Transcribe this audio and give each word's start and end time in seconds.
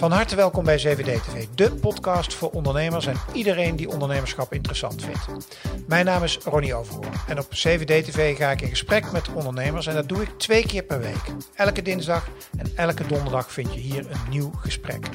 Van 0.00 0.12
harte 0.12 0.36
welkom 0.36 0.64
bij 0.64 0.76
CVD 0.76 1.22
TV, 1.22 1.46
de 1.54 1.72
podcast 1.72 2.34
voor 2.34 2.50
ondernemers 2.50 3.06
en 3.06 3.16
iedereen 3.32 3.76
die 3.76 3.88
ondernemerschap 3.88 4.52
interessant 4.52 5.04
vindt. 5.04 5.48
Mijn 5.86 6.04
naam 6.04 6.22
is 6.22 6.38
Ronnie 6.38 6.74
Overhoorn 6.74 7.12
en 7.28 7.38
op 7.38 7.48
CVD 7.48 8.04
TV 8.04 8.36
ga 8.36 8.50
ik 8.50 8.60
in 8.60 8.68
gesprek 8.68 9.12
met 9.12 9.32
ondernemers 9.32 9.86
en 9.86 9.94
dat 9.94 10.08
doe 10.08 10.22
ik 10.22 10.28
twee 10.36 10.66
keer 10.66 10.82
per 10.82 11.00
week. 11.00 11.32
Elke 11.54 11.82
dinsdag 11.82 12.28
en 12.58 12.72
elke 12.76 13.06
donderdag 13.06 13.52
vind 13.52 13.74
je 13.74 13.80
hier 13.80 14.10
een 14.10 14.30
nieuw 14.30 14.50
gesprek. 14.60 15.06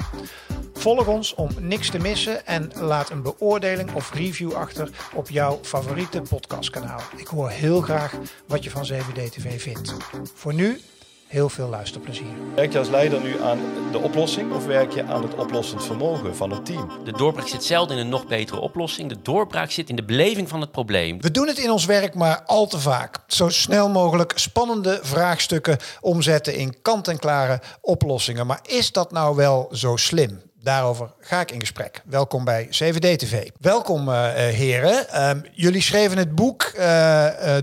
Volg 0.74 1.08
ons 1.08 1.34
om 1.34 1.50
niks 1.60 1.90
te 1.90 2.00
missen 2.00 2.46
en 2.46 2.72
laat 2.76 3.10
een 3.10 3.22
beoordeling 3.22 3.94
of 3.94 4.14
review 4.14 4.54
achter 4.54 4.90
op 5.14 5.30
jouw 5.30 5.60
favoriete 5.62 6.22
podcastkanaal. 6.22 7.02
Ik 7.16 7.28
hoor 7.28 7.50
heel 7.50 7.82
graag 7.82 8.14
wat 8.48 8.64
je 8.64 8.70
van 8.70 8.84
CVD 8.84 9.32
TV 9.32 9.62
vindt. 9.62 9.96
Voor 10.34 10.54
nu 10.54 10.82
heel 11.28 11.50
veel 11.50 11.70
luisterplezier. 11.70 12.28
Werk 12.56 12.72
je 12.72 12.80
als 12.80 12.90
leider 12.90 13.22
nu 13.22 13.42
aan 13.42 13.60
de 13.92 14.00
oplossing 14.00 14.54
of 14.54 14.66
werk 14.66 14.92
je 14.92 15.04
aan 15.04 15.22
het 15.22 15.36
oplossend 15.36 15.84
vermogen 15.84 16.36
van 16.36 16.52
het 16.52 16.66
team? 16.66 16.90
De 17.04 17.12
doorbraak 17.12 17.48
zit 17.48 17.64
zelden 17.64 17.98
in 17.98 18.04
een 18.04 18.10
nog 18.10 18.28
betere 18.28 18.60
oplossing. 18.60 19.10
De 19.10 19.22
doorbraak 19.22 19.72
zit 19.72 19.90
in 19.90 19.96
de 19.96 20.04
beleving 20.04 20.50
van 20.50 20.62
het 20.62 20.72
probleem. 20.72 21.22
We 21.22 21.32
doen 21.32 21.48
het 21.48 21.58
in 21.58 21.72
ons 21.72 21.86
werk 21.86 22.16
maar 22.16 22.44
al 22.46 22.68
te 22.68 22.80
vaak. 22.80 23.20
Zo 23.28 23.50
snel 23.50 23.90
mogelijk 23.90 24.34
spannende 24.36 25.00
vraagstukken 25.02 25.78
omzetten 26.02 26.56
in 26.56 26.82
kant-en-klare 26.82 27.62
oplossingen. 27.82 28.48
Maar 28.48 28.60
is 28.64 28.92
dat 28.92 29.12
nou 29.12 29.36
wel 29.36 29.70
zo 29.72 29.96
slim? 29.96 30.42
Daarover 30.66 31.14
ga 31.20 31.42
ik 31.42 31.52
in 31.52 31.60
gesprek. 31.60 32.02
Welkom 32.06 32.46
bij 32.46 32.68
CVD 32.70 33.20
TV. 33.20 33.50
Welkom 33.60 34.10
uh, 34.10 34.34
heren. 34.34 35.06
Uh, 35.14 35.32
jullie 35.52 35.82
schreven 35.82 36.18
het 36.18 36.36
boek 36.36 36.72
uh, 36.76 36.82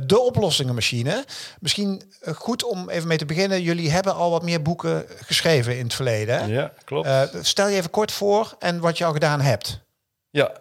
De 0.07 0.21
Oplossingenmachine. 0.21 1.25
Misschien 1.61 2.03
goed 2.35 2.65
om 2.65 2.89
even 2.89 3.09
mee 3.09 3.19
te 3.19 3.25
beginnen. 3.25 3.63
Jullie 3.63 3.91
hebben 3.91 4.15
al 4.15 4.31
wat 4.31 4.43
meer 4.43 4.63
boeken 4.63 5.05
geschreven 5.09 5.79
in 5.79 5.85
het 5.85 5.95
verleden. 5.95 6.49
Ja, 6.49 6.73
klopt. 6.85 7.09
stel 7.41 7.69
je 7.69 7.77
even 7.77 7.91
kort 7.91 8.13
voor 8.13 8.55
en 8.59 8.81
wat 8.81 8.99
je 8.99 9.05
al 9.05 9.13
gedaan 9.13 9.41
hebt. 9.41 9.81
Ja, 10.31 10.53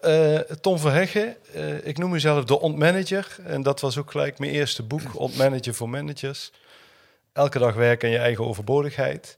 Tom 0.61 0.80
Verheggen. 0.80 1.36
ik 1.83 1.98
noem 1.98 2.09
mezelf 2.09 2.44
de 2.44 2.59
ontmanager. 2.59 3.36
En 3.45 3.64
dat 3.64 3.80
was 3.80 3.98
ook 3.98 4.11
gelijk 4.11 4.39
mijn 4.39 4.52
eerste 4.52 4.83
boek, 4.83 5.20
Ontmanager 5.20 5.73
voor 5.73 5.89
Managers. 5.89 6.52
Elke 7.33 7.59
dag 7.59 7.76
werken 7.76 8.08
aan 8.08 8.14
je 8.14 8.20
eigen 8.20 8.48
overbodigheid. 8.48 9.38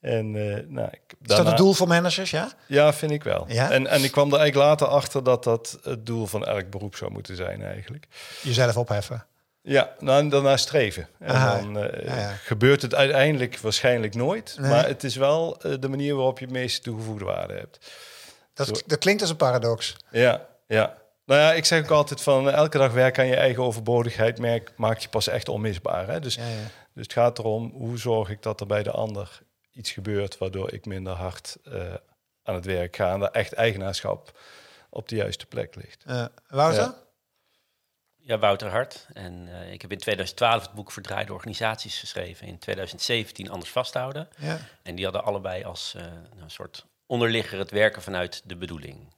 En, 0.00 0.34
uh, 0.34 0.54
nou, 0.66 0.88
ik, 0.90 1.00
daarna... 1.08 1.22
Is 1.22 1.36
dat 1.36 1.46
het 1.46 1.56
doel 1.56 1.72
voor 1.72 1.88
managers, 1.88 2.30
ja? 2.30 2.52
Ja, 2.66 2.92
vind 2.92 3.12
ik 3.12 3.22
wel. 3.22 3.44
Ja? 3.48 3.70
En, 3.70 3.86
en 3.86 4.04
ik 4.04 4.10
kwam 4.10 4.32
er 4.32 4.38
eigenlijk 4.38 4.68
later 4.68 4.86
achter 4.86 5.24
dat 5.24 5.44
dat 5.44 5.78
het 5.82 6.06
doel 6.06 6.26
van 6.26 6.46
elk 6.46 6.70
beroep 6.70 6.96
zou 6.96 7.10
moeten 7.10 7.36
zijn 7.36 7.62
eigenlijk. 7.62 8.06
Jezelf 8.42 8.76
opheffen? 8.76 9.26
Ja, 9.62 9.94
nou, 9.98 10.18
en 10.18 10.28
daarna 10.28 10.56
streven. 10.56 11.08
En 11.18 11.34
dan 11.34 11.76
uh, 11.76 12.04
ja, 12.04 12.16
ja. 12.16 12.28
gebeurt 12.28 12.82
het 12.82 12.94
uiteindelijk 12.94 13.58
waarschijnlijk 13.58 14.14
nooit. 14.14 14.56
Nee. 14.60 14.70
Maar 14.70 14.86
het 14.86 15.04
is 15.04 15.16
wel 15.16 15.66
uh, 15.66 15.74
de 15.80 15.88
manier 15.88 16.14
waarop 16.14 16.38
je 16.38 16.44
het 16.44 16.54
meeste 16.54 16.80
toegevoegde 16.80 17.24
waarde 17.24 17.54
hebt. 17.54 17.92
Dat, 18.54 18.82
dat 18.86 18.98
klinkt 18.98 19.20
als 19.20 19.30
een 19.30 19.36
paradox. 19.36 19.96
Ja, 20.10 20.46
ja. 20.66 20.94
Nou 21.24 21.40
ja, 21.40 21.52
ik 21.52 21.64
zeg 21.64 21.82
ook 21.82 21.90
altijd 21.90 22.20
van 22.20 22.50
elke 22.50 22.78
dag 22.78 22.92
werken 22.92 23.22
aan 23.22 23.28
je 23.28 23.36
eigen 23.36 23.62
overbodigheid 23.62 24.38
merk, 24.38 24.72
maak 24.76 24.98
je 24.98 25.08
pas 25.08 25.28
echt 25.28 25.48
onmisbaar. 25.48 26.08
Hè? 26.08 26.20
Dus, 26.20 26.34
dus 26.94 27.02
het 27.02 27.12
gaat 27.12 27.38
erom, 27.38 27.72
hoe 27.74 27.98
zorg 27.98 28.30
ik 28.30 28.42
dat 28.42 28.60
er 28.60 28.66
bij 28.66 28.82
de 28.82 28.90
ander 28.90 29.40
iets 29.78 29.90
gebeurt 29.90 30.38
waardoor 30.38 30.72
ik 30.72 30.86
minder 30.86 31.12
hard 31.12 31.56
uh, 31.64 31.94
aan 32.42 32.54
het 32.54 32.64
werk 32.64 32.96
ga 32.96 33.12
en 33.12 33.20
dat 33.20 33.34
echt 33.34 33.52
eigenaarschap 33.52 34.40
op 34.90 35.08
de 35.08 35.16
juiste 35.16 35.46
plek 35.46 35.74
ligt. 35.74 36.04
Uh, 36.06 36.26
Wouter? 36.48 36.82
Ja. 36.82 36.94
ja. 38.16 38.38
Wouter 38.38 38.70
Hart. 38.70 39.06
En 39.12 39.46
uh, 39.46 39.72
ik 39.72 39.82
heb 39.82 39.92
in 39.92 39.98
2012 39.98 40.62
het 40.62 40.72
boek 40.72 40.92
Verdraaide 40.92 41.32
Organisaties 41.32 41.98
geschreven. 41.98 42.46
In 42.46 42.58
2017 42.58 43.50
Anders 43.50 43.70
Vasthouden. 43.70 44.28
Ja. 44.38 44.58
En 44.82 44.94
die 44.94 45.04
hadden 45.04 45.24
allebei 45.24 45.64
als 45.64 45.94
een 46.40 46.50
soort 46.50 46.86
onderligger 47.06 47.58
het 47.58 47.70
werken 47.70 48.02
vanuit 48.02 48.42
de 48.44 48.56
bedoeling. 48.56 49.12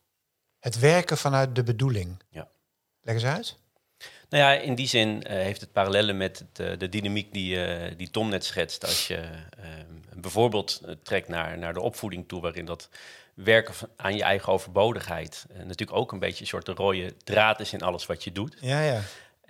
Het 0.59 0.79
werken 0.79 1.19
vanuit 1.19 1.55
de 1.55 1.63
bedoeling? 1.63 2.23
Ja. 2.29 2.49
Leg 3.01 3.15
eens 3.15 3.25
uit. 3.25 3.57
Nou 4.29 4.43
ja, 4.43 4.53
in 4.53 4.75
die 4.75 4.87
zin 4.87 5.09
uh, 5.09 5.33
heeft 5.33 5.61
het 5.61 5.73
parallellen 5.73 6.17
met 6.17 6.39
het, 6.39 6.69
uh, 6.69 6.79
de 6.79 6.89
dynamiek 6.89 7.33
die, 7.33 7.57
uh, 7.57 7.93
die 7.97 8.11
Tom 8.11 8.29
net 8.29 8.45
schetst. 8.45 8.85
Als 8.85 9.07
je 9.07 9.17
ehm, 9.17 10.21
bijvoorbeeld 10.21 10.81
trekt 11.03 11.29
naar, 11.29 11.59
naar 11.59 11.73
de 11.73 11.81
opvoeding 11.81 12.29
toe, 12.29 12.41
waarin 12.41 12.65
dat 12.65 12.89
werken 13.35 13.75
aan 13.97 14.17
je 14.17 14.23
eigen 14.23 14.53
overbodigheid 14.53 15.47
natuurlijk 15.65 15.99
ook 15.99 16.13
een 16.13 16.19
beetje 16.19 16.41
een 16.41 16.47
soort 16.47 16.67
de 16.67 16.73
rode 16.73 17.15
draad 17.25 17.61
is 17.61 17.73
in 17.73 17.83
alles 17.83 18.07
wat 18.07 18.25
je 18.25 18.33
doet. 18.33 18.57
Ja, 18.61 18.81
ja. 18.81 19.01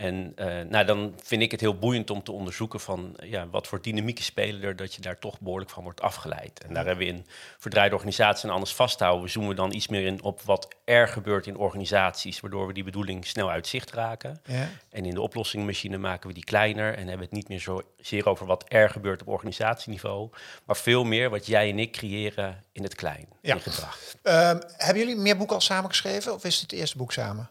En 0.01 0.33
uh, 0.37 0.61
nou, 0.69 0.85
dan 0.85 1.15
vind 1.23 1.43
ik 1.43 1.51
het 1.51 1.61
heel 1.61 1.79
boeiend 1.79 2.11
om 2.11 2.23
te 2.23 2.33
onderzoeken 2.33 2.81
van 2.81 3.17
ja, 3.23 3.49
wat 3.49 3.67
voor 3.67 3.83
dynamieken 3.83 4.25
spelen 4.25 4.63
er 4.63 4.77
dat 4.77 4.95
je 4.95 5.01
daar 5.01 5.19
toch 5.19 5.41
behoorlijk 5.41 5.71
van 5.71 5.83
wordt 5.83 6.01
afgeleid. 6.01 6.65
En 6.67 6.75
daar 6.75 6.87
hebben 6.87 7.07
we 7.07 7.13
in 7.13 7.27
verdraaide 7.59 7.95
organisaties 7.95 8.45
en 8.45 8.51
anders 8.51 8.75
vasthouden. 8.75 9.25
We 9.25 9.31
zoomen 9.31 9.57
dan 9.57 9.73
iets 9.73 9.89
meer 9.89 10.07
in 10.07 10.23
op 10.23 10.43
wat 10.43 10.75
er 10.85 11.09
gebeurt 11.09 11.47
in 11.47 11.57
organisaties, 11.57 12.41
waardoor 12.41 12.67
we 12.67 12.73
die 12.73 12.85
bedoeling 12.85 13.27
snel 13.27 13.51
uit 13.51 13.67
zicht 13.67 13.91
raken. 13.91 14.41
Ja. 14.45 14.69
En 14.91 15.05
in 15.05 15.15
de 15.15 15.21
oplossingmachine 15.21 15.99
maken 15.99 16.29
we 16.29 16.35
die 16.35 16.45
kleiner 16.45 16.95
en 16.95 17.07
hebben 17.07 17.27
het 17.27 17.35
niet 17.35 17.49
meer 17.49 17.61
zozeer 17.61 18.29
over 18.29 18.47
wat 18.47 18.65
er 18.69 18.91
gebeurt 18.91 19.21
op 19.21 19.29
organisatieniveau, 19.29 20.31
maar 20.65 20.77
veel 20.77 21.05
meer 21.05 21.31
wat 21.31 21.47
jij 21.47 21.71
en 21.71 21.79
ik 21.79 21.93
creëren 21.93 22.65
in 22.73 22.83
het 22.83 22.95
klein, 22.95 23.29
ja. 23.43 23.55
in 23.55 23.61
gedrag. 23.61 23.99
Um, 24.23 24.61
hebben 24.77 24.99
jullie 24.99 25.17
meer 25.17 25.37
boeken 25.37 25.57
al 25.57 25.63
samengeschreven 25.63 26.35
of 26.35 26.45
is 26.45 26.61
het 26.61 26.71
het 26.71 26.81
eerste 26.81 26.97
boek 26.97 27.13
samen? 27.13 27.51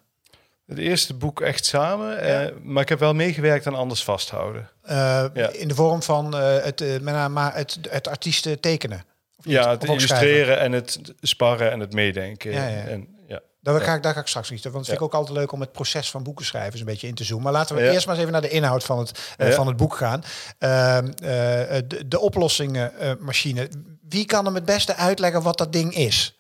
Het 0.69 0.78
eerste 0.78 1.13
boek 1.13 1.41
echt 1.41 1.66
samen, 1.66 2.28
ja. 2.28 2.46
uh, 2.46 2.52
maar 2.63 2.84
ik 2.84 2.90
heb 2.90 3.00
wel 3.00 3.13
meegewerkt 3.13 3.68
aan 3.68 3.75
Anders 3.75 4.03
Vasthouden. 4.03 4.69
Uh, 4.90 4.91
ja. 5.34 5.50
In 5.50 5.68
de 5.68 5.75
vorm 5.75 6.03
van 6.03 6.35
uh, 6.35 6.63
het, 6.63 6.80
met 6.80 7.03
name 7.03 7.52
het, 7.53 7.78
het 7.90 8.07
artiesten 8.07 8.59
tekenen? 8.59 9.03
Ja, 9.41 9.69
het 9.69 9.84
illustreren 9.84 10.59
en 10.59 10.72
het 10.72 11.00
sparren 11.22 11.72
en 11.72 11.80
het 11.80 11.94
meedenken. 11.94 12.52
Ja, 12.52 12.68
ja. 12.68 12.84
En, 12.84 13.07
ja. 13.28 13.40
Daar, 13.62 13.81
ga 13.81 13.94
ik, 13.94 14.03
daar 14.03 14.13
ga 14.13 14.19
ik 14.19 14.28
straks 14.28 14.50
niet. 14.50 14.63
Want 14.63 14.75
het 14.75 14.85
vind 14.85 14.97
ik 14.97 15.03
ook 15.03 15.13
altijd 15.13 15.38
leuk 15.38 15.52
om 15.52 15.59
het 15.59 15.72
proces 15.72 16.12
van 16.12 16.24
boeken 16.24 16.46
schrijven 16.46 16.72
eens 16.72 16.80
een 16.80 16.86
beetje 16.86 17.07
in 17.07 17.16
te 17.16 17.24
zoomen. 17.24 17.44
Maar 17.44 17.53
laten 17.53 17.75
we 17.75 17.91
eerst 17.91 18.06
maar 18.06 18.16
eens 18.16 18.24
even 18.24 18.41
naar 18.41 18.50
de 18.50 18.56
inhoud 18.56 18.84
van 18.84 19.00
het, 19.00 19.19
van 19.38 19.68
het 19.68 19.78
boek 19.78 19.96
gaan. 19.96 20.24
Ehm, 20.57 21.12
de, 21.16 22.07
de 22.07 22.19
oplossingenmachine. 22.19 23.69
Wie 24.09 24.25
kan 24.25 24.46
hem 24.46 24.56
het 24.56 24.66
beste 24.66 24.96
uitleggen 24.96 25.41
wat 25.41 25.57
dat 25.57 25.74
ding 25.74 25.96
is? 25.96 26.38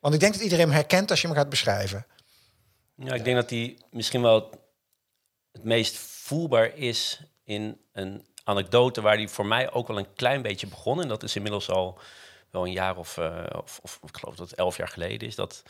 Want 0.00 0.14
ik 0.14 0.20
denk 0.20 0.32
dat 0.32 0.42
iedereen 0.42 0.64
hem 0.64 0.74
herkent 0.74 1.10
als 1.10 1.20
je 1.20 1.26
hem 1.26 1.36
gaat 1.36 1.48
beschrijven. 1.48 2.06
Ja, 2.96 3.14
ik 3.14 3.24
denk 3.24 3.36
dat 3.36 3.48
die 3.48 3.78
misschien 3.90 4.22
wel 4.22 4.50
het 5.52 5.64
meest 5.64 5.96
voelbaar 5.96 6.76
is 6.76 7.20
in 7.44 7.80
een 7.92 8.26
anekdote 8.44 9.00
waar 9.00 9.16
die 9.16 9.28
voor 9.28 9.46
mij 9.46 9.72
ook 9.72 9.88
wel 9.88 9.98
een 9.98 10.14
klein 10.14 10.42
beetje 10.42 10.66
begon. 10.66 11.02
En 11.02 11.08
dat 11.08 11.22
is 11.22 11.36
inmiddels 11.36 11.70
al 11.70 11.98
wel 12.50 12.66
een 12.66 12.72
jaar 12.72 12.96
of, 12.96 13.16
uh, 13.16 13.44
of, 13.56 13.80
of, 13.82 13.98
ik 14.02 14.16
geloof 14.16 14.36
dat 14.36 14.50
het 14.50 14.58
elf 14.58 14.76
jaar 14.76 14.88
geleden 14.88 15.28
is. 15.28 15.34
Dat 15.34 15.62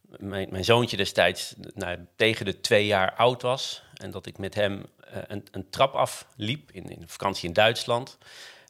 mijn, 0.00 0.48
mijn 0.50 0.64
zoontje 0.64 0.96
destijds 0.96 1.54
nou, 1.74 2.06
tegen 2.16 2.44
de 2.44 2.60
twee 2.60 2.86
jaar 2.86 3.14
oud 3.14 3.42
was. 3.42 3.82
En 3.94 4.10
dat 4.10 4.26
ik 4.26 4.38
met 4.38 4.54
hem 4.54 4.84
uh, 5.14 5.16
een, 5.26 5.46
een 5.50 5.70
trap 5.70 5.94
afliep 5.94 6.70
in, 6.72 6.88
in 6.88 7.08
vakantie 7.08 7.48
in 7.48 7.54
Duitsland. 7.54 8.18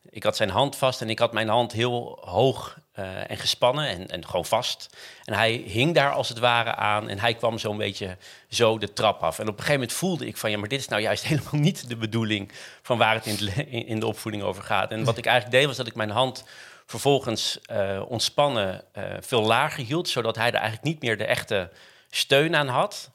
Ik 0.08 0.22
had 0.22 0.36
zijn 0.36 0.50
hand 0.50 0.76
vast 0.76 1.00
en 1.00 1.10
ik 1.10 1.18
had 1.18 1.32
mijn 1.32 1.48
hand 1.48 1.72
heel 1.72 2.18
hoog 2.24 2.78
uh, 2.98 3.30
en 3.30 3.36
gespannen 3.36 3.86
en, 3.86 4.08
en 4.08 4.26
gewoon 4.26 4.44
vast. 4.44 4.96
En 5.24 5.34
hij 5.34 5.52
hing 5.52 5.94
daar 5.94 6.12
als 6.12 6.28
het 6.28 6.38
ware 6.38 6.74
aan 6.74 7.08
en 7.08 7.18
hij 7.18 7.34
kwam 7.34 7.58
zo'n 7.58 7.76
beetje 7.76 8.16
zo 8.48 8.78
de 8.78 8.92
trap 8.92 9.22
af. 9.22 9.38
En 9.38 9.44
op 9.44 9.52
een 9.52 9.58
gegeven 9.58 9.80
moment 9.80 9.92
voelde 9.92 10.26
ik 10.26 10.36
van 10.36 10.50
ja, 10.50 10.58
maar 10.58 10.68
dit 10.68 10.80
is 10.80 10.88
nou 10.88 11.02
juist 11.02 11.24
helemaal 11.26 11.60
niet 11.60 11.88
de 11.88 11.96
bedoeling 11.96 12.52
van 12.82 12.98
waar 12.98 13.14
het 13.14 13.26
in 13.26 13.36
de, 13.36 13.66
in 13.66 14.00
de 14.00 14.06
opvoeding 14.06 14.42
over 14.42 14.62
gaat. 14.62 14.90
En 14.90 15.04
wat 15.04 15.18
ik 15.18 15.26
eigenlijk 15.26 15.56
deed 15.56 15.66
was 15.66 15.76
dat 15.76 15.86
ik 15.86 15.94
mijn 15.94 16.10
hand 16.10 16.44
vervolgens 16.86 17.58
uh, 17.72 18.02
ontspannen 18.08 18.84
uh, 18.98 19.04
veel 19.20 19.42
lager 19.42 19.84
hield, 19.84 20.08
zodat 20.08 20.36
hij 20.36 20.46
er 20.46 20.54
eigenlijk 20.54 20.84
niet 20.84 21.02
meer 21.02 21.16
de 21.16 21.24
echte 21.24 21.70
steun 22.10 22.56
aan 22.56 22.68
had. 22.68 23.10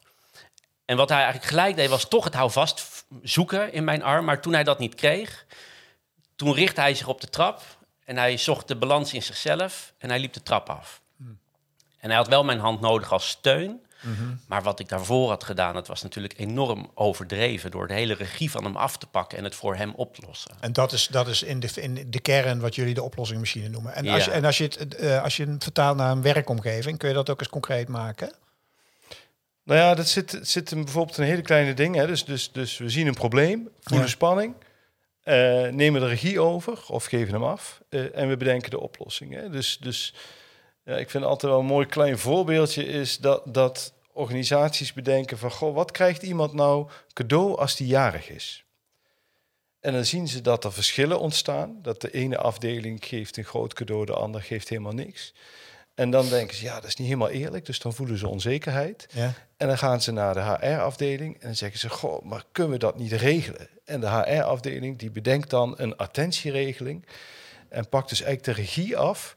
En 0.84 0.96
wat 0.96 1.08
hij 1.08 1.18
eigenlijk 1.18 1.48
gelijk 1.48 1.76
deed 1.76 1.88
was 1.88 2.08
toch 2.08 2.24
het 2.24 2.34
houvast 2.34 3.04
zoeken 3.22 3.72
in 3.72 3.84
mijn 3.84 4.02
arm, 4.02 4.24
maar 4.24 4.40
toen 4.40 4.52
hij 4.52 4.64
dat 4.64 4.78
niet 4.78 4.94
kreeg 4.94 5.46
toen 6.36 6.54
richtte 6.54 6.80
hij 6.80 6.94
zich 6.94 7.08
op 7.08 7.20
de 7.20 7.28
trap 7.28 7.62
en 8.04 8.16
hij 8.16 8.36
zocht 8.36 8.68
de 8.68 8.76
balans 8.76 9.14
in 9.14 9.22
zichzelf 9.22 9.92
en 9.98 10.08
hij 10.08 10.18
liep 10.18 10.32
de 10.32 10.42
trap 10.42 10.68
af. 10.68 11.00
Hmm. 11.16 11.38
En 11.98 12.08
hij 12.08 12.18
had 12.18 12.28
wel 12.28 12.44
mijn 12.44 12.58
hand 12.58 12.80
nodig 12.80 13.12
als 13.12 13.28
steun. 13.28 13.84
Mm-hmm. 14.00 14.40
Maar 14.46 14.62
wat 14.62 14.80
ik 14.80 14.88
daarvoor 14.88 15.28
had 15.28 15.44
gedaan, 15.44 15.74
dat 15.74 15.86
was 15.86 16.02
natuurlijk 16.02 16.38
enorm 16.38 16.90
overdreven 16.94 17.70
door 17.70 17.86
de 17.86 17.94
hele 17.94 18.14
regie 18.14 18.50
van 18.50 18.64
hem 18.64 18.76
af 18.76 18.98
te 18.98 19.06
pakken 19.06 19.38
en 19.38 19.44
het 19.44 19.54
voor 19.54 19.76
hem 19.76 19.92
oplossen. 19.94 20.56
En 20.60 20.72
dat 20.72 20.92
is, 20.92 21.06
dat 21.06 21.28
is 21.28 21.42
in, 21.42 21.60
de, 21.60 21.68
in 21.74 22.10
de 22.10 22.20
kern 22.20 22.60
wat 22.60 22.74
jullie 22.74 22.94
de 22.94 23.02
oplossingmachine 23.02 23.68
noemen. 23.68 23.94
En 23.94 24.08
als, 24.08 24.24
ja. 24.24 24.30
je, 24.30 24.36
en 24.36 24.44
als 24.44 24.58
je 24.58 24.64
het 24.64 25.00
uh, 25.00 25.22
als 25.22 25.36
je 25.36 25.46
het 25.46 25.62
vertaalt 25.62 25.96
naar 25.96 26.10
een 26.10 26.22
werkomgeving, 26.22 26.98
kun 26.98 27.08
je 27.08 27.14
dat 27.14 27.30
ook 27.30 27.40
eens 27.40 27.48
concreet 27.48 27.88
maken? 27.88 28.32
Nou 29.62 29.80
ja, 29.80 29.94
dat 29.94 30.08
zit, 30.08 30.38
zit 30.42 30.70
in 30.70 30.84
bijvoorbeeld 30.84 31.16
een 31.16 31.24
hele 31.24 31.42
kleine 31.42 31.74
ding. 31.74 31.94
Hè. 31.94 32.06
Dus, 32.06 32.24
dus, 32.24 32.52
dus 32.52 32.78
we 32.78 32.90
zien 32.90 33.06
een 33.06 33.14
probleem, 33.14 33.68
voelen 33.80 34.06
ja. 34.06 34.12
spanning. 34.12 34.54
Uh, 35.28 35.68
nemen 35.68 36.00
de 36.00 36.06
regie 36.06 36.40
over 36.40 36.84
of 36.88 37.04
geven 37.04 37.32
hem 37.32 37.44
af 37.44 37.82
uh, 37.90 38.16
en 38.16 38.28
we 38.28 38.36
bedenken 38.36 38.70
de 38.70 38.80
oplossing. 38.80 39.34
Hè. 39.34 39.50
Dus, 39.50 39.78
dus 39.80 40.14
ja, 40.84 40.96
ik 40.96 41.10
vind 41.10 41.24
altijd 41.24 41.52
wel 41.52 41.60
een 41.60 41.66
mooi 41.66 41.86
klein 41.86 42.18
voorbeeldje 42.18 42.84
is 42.84 43.18
dat, 43.18 43.42
dat 43.46 43.94
organisaties 44.12 44.92
bedenken 44.92 45.38
van... 45.38 45.50
Goh, 45.50 45.74
wat 45.74 45.90
krijgt 45.90 46.22
iemand 46.22 46.52
nou 46.52 46.88
cadeau 47.12 47.58
als 47.58 47.76
die 47.76 47.86
jarig 47.86 48.28
is? 48.28 48.64
En 49.80 49.92
dan 49.92 50.04
zien 50.04 50.28
ze 50.28 50.40
dat 50.40 50.64
er 50.64 50.72
verschillen 50.72 51.20
ontstaan. 51.20 51.78
Dat 51.82 52.00
de 52.00 52.10
ene 52.10 52.36
afdeling 52.36 53.04
geeft 53.04 53.36
een 53.36 53.44
groot 53.44 53.74
cadeau, 53.74 54.04
de 54.04 54.14
ander 54.14 54.42
geeft 54.42 54.68
helemaal 54.68 54.92
niks. 54.92 55.34
En 55.96 56.10
dan 56.10 56.28
denken 56.28 56.56
ze, 56.56 56.64
ja, 56.64 56.74
dat 56.74 56.84
is 56.84 56.96
niet 56.96 57.06
helemaal 57.06 57.28
eerlijk. 57.30 57.66
Dus 57.66 57.78
dan 57.78 57.92
voelen 57.94 58.18
ze 58.18 58.28
onzekerheid. 58.28 59.06
Ja. 59.12 59.32
En 59.56 59.66
dan 59.68 59.78
gaan 59.78 60.00
ze 60.02 60.12
naar 60.12 60.34
de 60.34 60.40
HR-afdeling 60.40 61.34
en 61.34 61.40
dan 61.46 61.54
zeggen 61.56 61.78
ze, 61.78 61.88
goh, 61.88 62.22
maar 62.24 62.44
kunnen 62.52 62.72
we 62.72 62.78
dat 62.78 62.98
niet 62.98 63.12
regelen? 63.12 63.68
En 63.84 64.00
de 64.00 64.08
HR-afdeling 64.08 64.98
die 64.98 65.10
bedenkt 65.10 65.50
dan 65.50 65.74
een 65.76 65.96
attentieregeling 65.96 67.06
en 67.68 67.88
pakt 67.88 68.08
dus 68.08 68.22
eigenlijk 68.22 68.56
de 68.56 68.62
regie 68.62 68.96
af, 68.96 69.36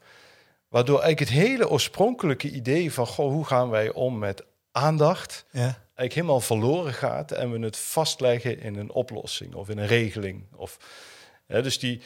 waardoor 0.67 1.01
eigenlijk 1.01 1.31
het 1.31 1.39
hele 1.39 1.69
oorspronkelijke 1.69 2.49
idee 2.49 2.93
van, 2.93 3.07
goh, 3.07 3.31
hoe 3.31 3.45
gaan 3.45 3.69
wij 3.69 3.91
om 3.91 4.17
met 4.17 4.43
aandacht, 4.71 5.45
Ja. 5.51 5.61
eigenlijk 5.61 6.13
helemaal 6.13 6.39
verloren 6.41 6.93
gaat 6.93 7.31
en 7.31 7.51
we 7.51 7.59
het 7.59 7.77
vastleggen 7.77 8.59
in 8.61 8.75
een 8.75 8.91
oplossing 8.91 9.53
of 9.53 9.69
in 9.69 9.77
een 9.77 9.87
regeling. 9.87 10.43
Of, 10.55 10.77
hè, 11.47 11.61
dus, 11.61 11.79
die, 11.79 12.01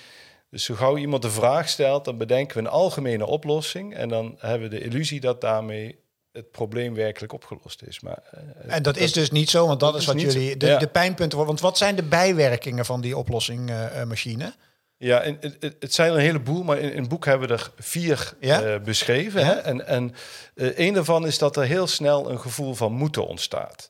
dus 0.53 0.63
zo 0.63 0.75
gauw 0.75 0.97
iemand 0.97 1.21
de 1.21 1.29
vraag 1.29 1.69
stelt, 1.69 2.05
dan 2.05 2.17
bedenken 2.17 2.57
we 2.57 2.63
een 2.63 2.69
algemene 2.69 3.25
oplossing 3.25 3.95
en 3.95 4.09
dan 4.09 4.35
hebben 4.39 4.69
we 4.69 4.75
de 4.77 4.83
illusie 4.83 5.19
dat 5.19 5.41
daarmee 5.41 5.99
het 6.31 6.51
probleem 6.51 6.93
werkelijk 6.93 7.33
opgelost 7.33 7.81
is. 7.83 7.99
Maar, 7.99 8.19
eh, 8.31 8.75
En 8.75 8.83
dat, 8.83 8.97
is 8.97 9.11
dus 9.13 9.31
niet 9.31 9.49
zo, 9.49 9.67
want 9.67 9.79
dat, 9.79 9.91
dat 9.91 10.01
is 10.01 10.07
wat 10.07 10.21
jullie... 10.21 10.49
zo. 10.51 10.57
De, 10.57 10.65
Ja. 10.65 10.77
de 10.77 10.87
pijnpunten... 10.87 11.45
Want 11.45 11.59
wat 11.59 11.77
zijn 11.77 11.95
de 11.95 12.03
bijwerkingen 12.03 12.85
van 12.85 13.01
die 13.01 13.17
oplossinggmachine? 13.17 14.53
Ja, 14.97 15.21
en 15.21 15.37
het, 15.39 15.57
het- 15.79 15.93
zijn 15.93 16.09
er 16.11 16.15
een 16.17 16.21
heleboel, 16.23 16.63
maar 16.63 16.77
in, 16.79 16.91
in 16.93 16.99
het 16.99 17.09
boek 17.09 17.25
hebben 17.25 17.47
we 17.47 17.53
er 17.53 17.71
vier 17.77 18.33
Ja? 18.39 18.61
eh, 18.61 18.79
beschreven. 18.81 19.39
Ja? 19.41 19.45
Hè? 19.47 19.53
En, 19.53 19.87
en 19.87 20.13
eh, 20.55 20.77
een 20.87 20.93
daarvan 20.93 21.25
is 21.27 21.37
dat 21.37 21.57
er 21.57 21.63
heel 21.63 21.87
snel 21.87 22.29
een 22.31 22.39
gevoel 22.39 22.73
van 22.73 22.91
moeten 22.93 23.27
ontstaat. 23.27 23.89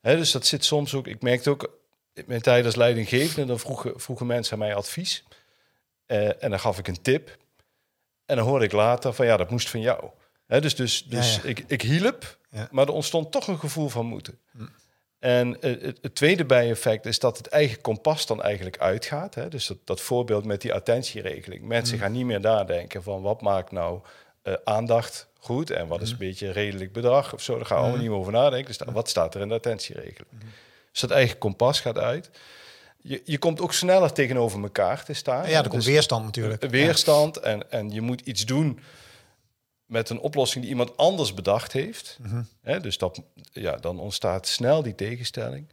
Hè, 0.00 0.16
dus 0.16 0.30
dat 0.32 0.46
zit 0.46 0.64
soms 0.64 0.94
ook, 0.94 1.06
ik 1.06 1.22
merkte 1.22 1.50
ook 1.50 1.78
in 2.14 2.24
mijn 2.26 2.42
tijd 2.42 2.64
als 2.64 2.76
leidinggevende, 2.76 3.46
dan 3.46 3.58
vroegen, 3.58 3.92
vroegen 4.00 4.26
mensen 4.26 4.52
aan 4.52 4.58
mij 4.58 4.74
advies. 4.74 5.24
Eh, 6.10 6.42
en 6.42 6.50
dan 6.50 6.60
gaf 6.60 6.78
ik 6.78 6.88
een 6.88 7.02
tip. 7.02 7.36
En 8.26 8.36
dan 8.36 8.44
hoorde 8.46 8.64
ik 8.64 8.72
later 8.72 9.12
van 9.12 9.26
ja, 9.26 9.36
dat 9.36 9.50
moest 9.50 9.68
van 9.70 9.80
jou. 9.80 10.10
Dus 10.46 10.74
dus, 10.74 11.04
dus 11.04 11.36
ja. 11.36 11.42
Ik, 11.48 11.64
ik 11.66 11.82
hielp, 11.82 12.38
Ja. 12.50 12.68
maar 12.70 12.86
er 12.86 12.92
ontstond 12.92 13.32
toch 13.32 13.46
een 13.46 13.58
gevoel 13.58 13.88
van 13.88 14.06
moeten. 14.06 14.38
En 15.18 15.60
eh, 15.60 15.82
het, 15.82 15.98
het 16.02 16.14
tweede 16.14 16.44
bijeffect 16.44 17.06
is 17.06 17.18
dat 17.18 17.36
het 17.36 17.46
eigen 17.46 17.80
kompas 17.80 18.26
dan 18.26 18.42
eigenlijk 18.42 18.78
uitgaat. 18.78 19.34
Hè? 19.34 19.48
Dus 19.48 19.66
dat, 19.66 19.76
dat 19.84 20.00
voorbeeld 20.00 20.44
met 20.44 20.60
die 20.60 20.74
attentieregeling. 20.74 21.64
Mensen 21.64 21.98
gaan 21.98 22.12
niet 22.12 22.24
meer 22.24 22.40
nadenken 22.40 23.02
van 23.02 23.22
wat 23.22 23.40
maakt 23.40 23.70
nou 23.70 24.00
eh, 24.42 24.54
aandacht 24.64 25.28
goed 25.38 25.70
en 25.70 25.86
wat 25.86 26.00
is 26.02 26.10
een 26.10 26.16
beetje 26.16 26.50
redelijk 26.50 26.92
bedrag 26.92 27.34
of 27.34 27.42
zo. 27.42 27.56
Daar 27.56 27.66
gaan 27.66 27.76
we 27.76 27.82
allemaal 27.82 28.00
niet 28.00 28.10
meer 28.10 28.18
over 28.18 28.32
nadenken. 28.32 28.76
Dus 28.78 28.92
wat 28.92 29.08
staat 29.08 29.34
er 29.34 29.40
in 29.40 29.48
de 29.48 29.54
attentieregeling? 29.54 30.28
Dus 30.90 31.00
dat 31.00 31.10
eigen 31.10 31.38
kompas 31.38 31.80
gaat 31.80 31.98
uit. 31.98 32.30
Je, 33.02 33.22
je 33.24 33.38
komt 33.38 33.60
ook 33.60 33.72
sneller 33.72 34.12
tegenover 34.12 34.62
elkaar 34.62 35.04
te 35.04 35.12
staan. 35.12 35.48
Ja, 35.48 35.56
er 35.56 35.68
komt 35.68 35.82
Dus- 35.82 35.92
weerstand 35.92 36.24
natuurlijk. 36.24 36.62
weerstand 36.70 37.36
en, 37.36 37.70
en 37.70 37.90
je 37.90 38.00
moet 38.00 38.20
iets 38.20 38.46
doen 38.46 38.80
met 39.84 40.10
een 40.10 40.20
oplossing 40.20 40.62
die 40.62 40.72
iemand 40.72 40.96
anders 40.96 41.34
bedacht 41.34 41.72
heeft. 41.72 42.18
Mhm. 42.20 42.80
Dus 42.80 42.98
dat, 42.98 43.22
ja, 43.52 43.76
dan 43.76 43.98
ontstaat 44.00 44.46
snel 44.46 44.82
die 44.82 44.94
tegenstelling. 44.94 45.68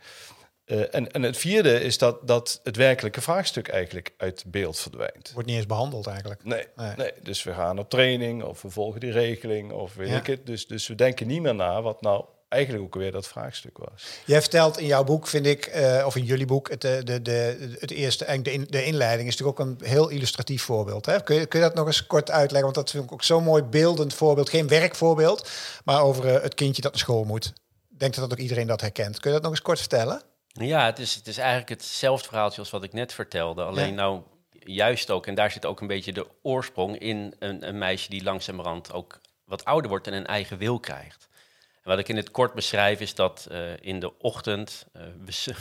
Eh, 0.65 0.95
en, 0.95 1.11
en 1.11 1.23
het 1.23 1.37
vierde 1.37 1.79
is 1.81 1.97
dat, 1.97 2.27
dat 2.27 2.59
het 2.63 2.75
werkelijke 2.75 3.21
vraagstuk 3.21 3.67
eigenlijk 3.67 4.13
uit 4.17 4.43
beeld 4.47 4.79
verdwijnt. 4.79 5.31
Wordt 5.33 5.47
niet 5.47 5.57
eens 5.57 5.65
behandeld 5.65 6.07
eigenlijk. 6.07 6.43
Nee, 6.43 6.65
Nee. 6.75 6.93
nee. 6.95 7.11
dus 7.23 7.43
we 7.43 7.53
gaan 7.53 7.79
op 7.79 7.89
training 7.89 8.43
of 8.43 8.61
we 8.61 8.69
volgen 8.69 8.99
die 8.99 9.11
regeling 9.11 9.71
of 9.71 9.93
weet 9.93 10.09
Ja. 10.09 10.17
ik 10.17 10.27
het. 10.27 10.45
Dus, 10.45 10.67
dus 10.67 10.87
we 10.87 10.95
denken 10.95 11.27
niet 11.27 11.41
meer 11.41 11.55
na 11.55 11.81
wat 11.81 12.01
nou 12.01 12.25
eigenlijk 12.47 12.83
ook 12.83 12.95
weer 12.95 13.11
dat 13.11 13.27
vraagstuk 13.27 13.77
was. 13.77 14.03
Jij 14.25 14.41
vertelt 14.41 14.77
in 14.77 14.85
jouw 14.85 15.03
boek, 15.03 15.27
vind 15.27 15.45
ik, 15.45 15.65
eh, 15.65 16.03
of 16.05 16.15
in 16.15 16.23
jullie 16.23 16.45
boek, 16.45 16.69
het, 16.69 16.83
eh, 16.83 16.91
de, 17.03 17.21
de, 17.21 17.75
het 17.79 17.91
eerste, 17.91 18.25
eigenlijk 18.25 18.57
de, 18.57 18.63
in- 18.65 18.71
de 18.81 18.85
inleiding 18.85 19.27
is 19.27 19.37
natuurlijk 19.37 19.59
ook 19.59 19.65
een 19.81 19.87
heel 19.87 20.09
illustratief 20.09 20.63
voorbeeld. 20.63 21.05
Hè? 21.05 21.23
Kun, 21.23 21.35
je, 21.35 21.45
kun 21.45 21.59
je 21.59 21.65
dat 21.65 21.75
nog 21.75 21.85
eens 21.87 22.07
kort 22.07 22.31
uitleggen? 22.31 22.63
Want 22.63 22.75
dat 22.75 22.89
vind 22.91 23.03
ik 23.03 23.11
ook 23.11 23.23
zo'n 23.23 23.43
mooi 23.43 23.63
beeldend 23.63 24.13
voorbeeld. 24.13 24.49
Geen 24.49 24.67
werkvoorbeeld, 24.67 25.49
maar 25.83 26.01
over 26.01 26.35
eh, 26.35 26.41
het 26.41 26.53
kindje 26.53 26.81
dat 26.81 26.91
naar 26.91 27.01
school 27.01 27.23
moet. 27.23 27.45
Ik 27.89 27.99
denk 27.99 28.15
dat 28.15 28.29
dat 28.29 28.37
ook 28.37 28.43
iedereen 28.43 28.67
dat 28.67 28.81
herkent. 28.81 29.19
Kun 29.19 29.29
je 29.29 29.35
dat 29.35 29.41
nog 29.45 29.51
eens 29.55 29.61
kort 29.61 29.79
vertellen? 29.79 30.21
Ja, 30.47 30.85
het 30.85 30.99
is, 30.99 31.15
het 31.15 31.27
is 31.27 31.37
eigenlijk 31.37 31.69
hetzelfde 31.69 32.27
verhaaltje 32.27 32.59
als 32.59 32.69
wat 32.69 32.83
ik 32.83 32.93
net 32.93 33.13
vertelde. 33.13 33.63
Alleen 33.63 33.87
Ja. 33.89 33.93
nou 33.93 34.21
juist 34.51 35.11
ook, 35.11 35.27
en 35.27 35.35
daar 35.35 35.51
zit 35.51 35.65
ook 35.65 35.81
een 35.81 35.87
beetje 35.87 36.13
de 36.13 36.27
oorsprong 36.41 36.99
in 36.99 37.35
een, 37.39 37.67
een 37.67 37.77
meisje 37.77 38.09
die 38.09 38.23
langzamerhand 38.23 38.93
ook 38.93 39.19
wat 39.45 39.65
ouder 39.65 39.89
wordt 39.89 40.07
en 40.07 40.13
een 40.13 40.25
eigen 40.25 40.57
wil 40.57 40.79
krijgt. 40.79 41.27
Wat 41.87 41.99
ik 41.99 42.09
in 42.09 42.15
het 42.15 42.31
kort 42.31 42.53
beschrijf 42.53 42.99
is 42.99 43.15
dat 43.15 43.47
eh, 43.51 43.59
in 43.79 43.99
de 43.99 44.19
ochtend, 44.19 44.85
eh, 44.93 45.01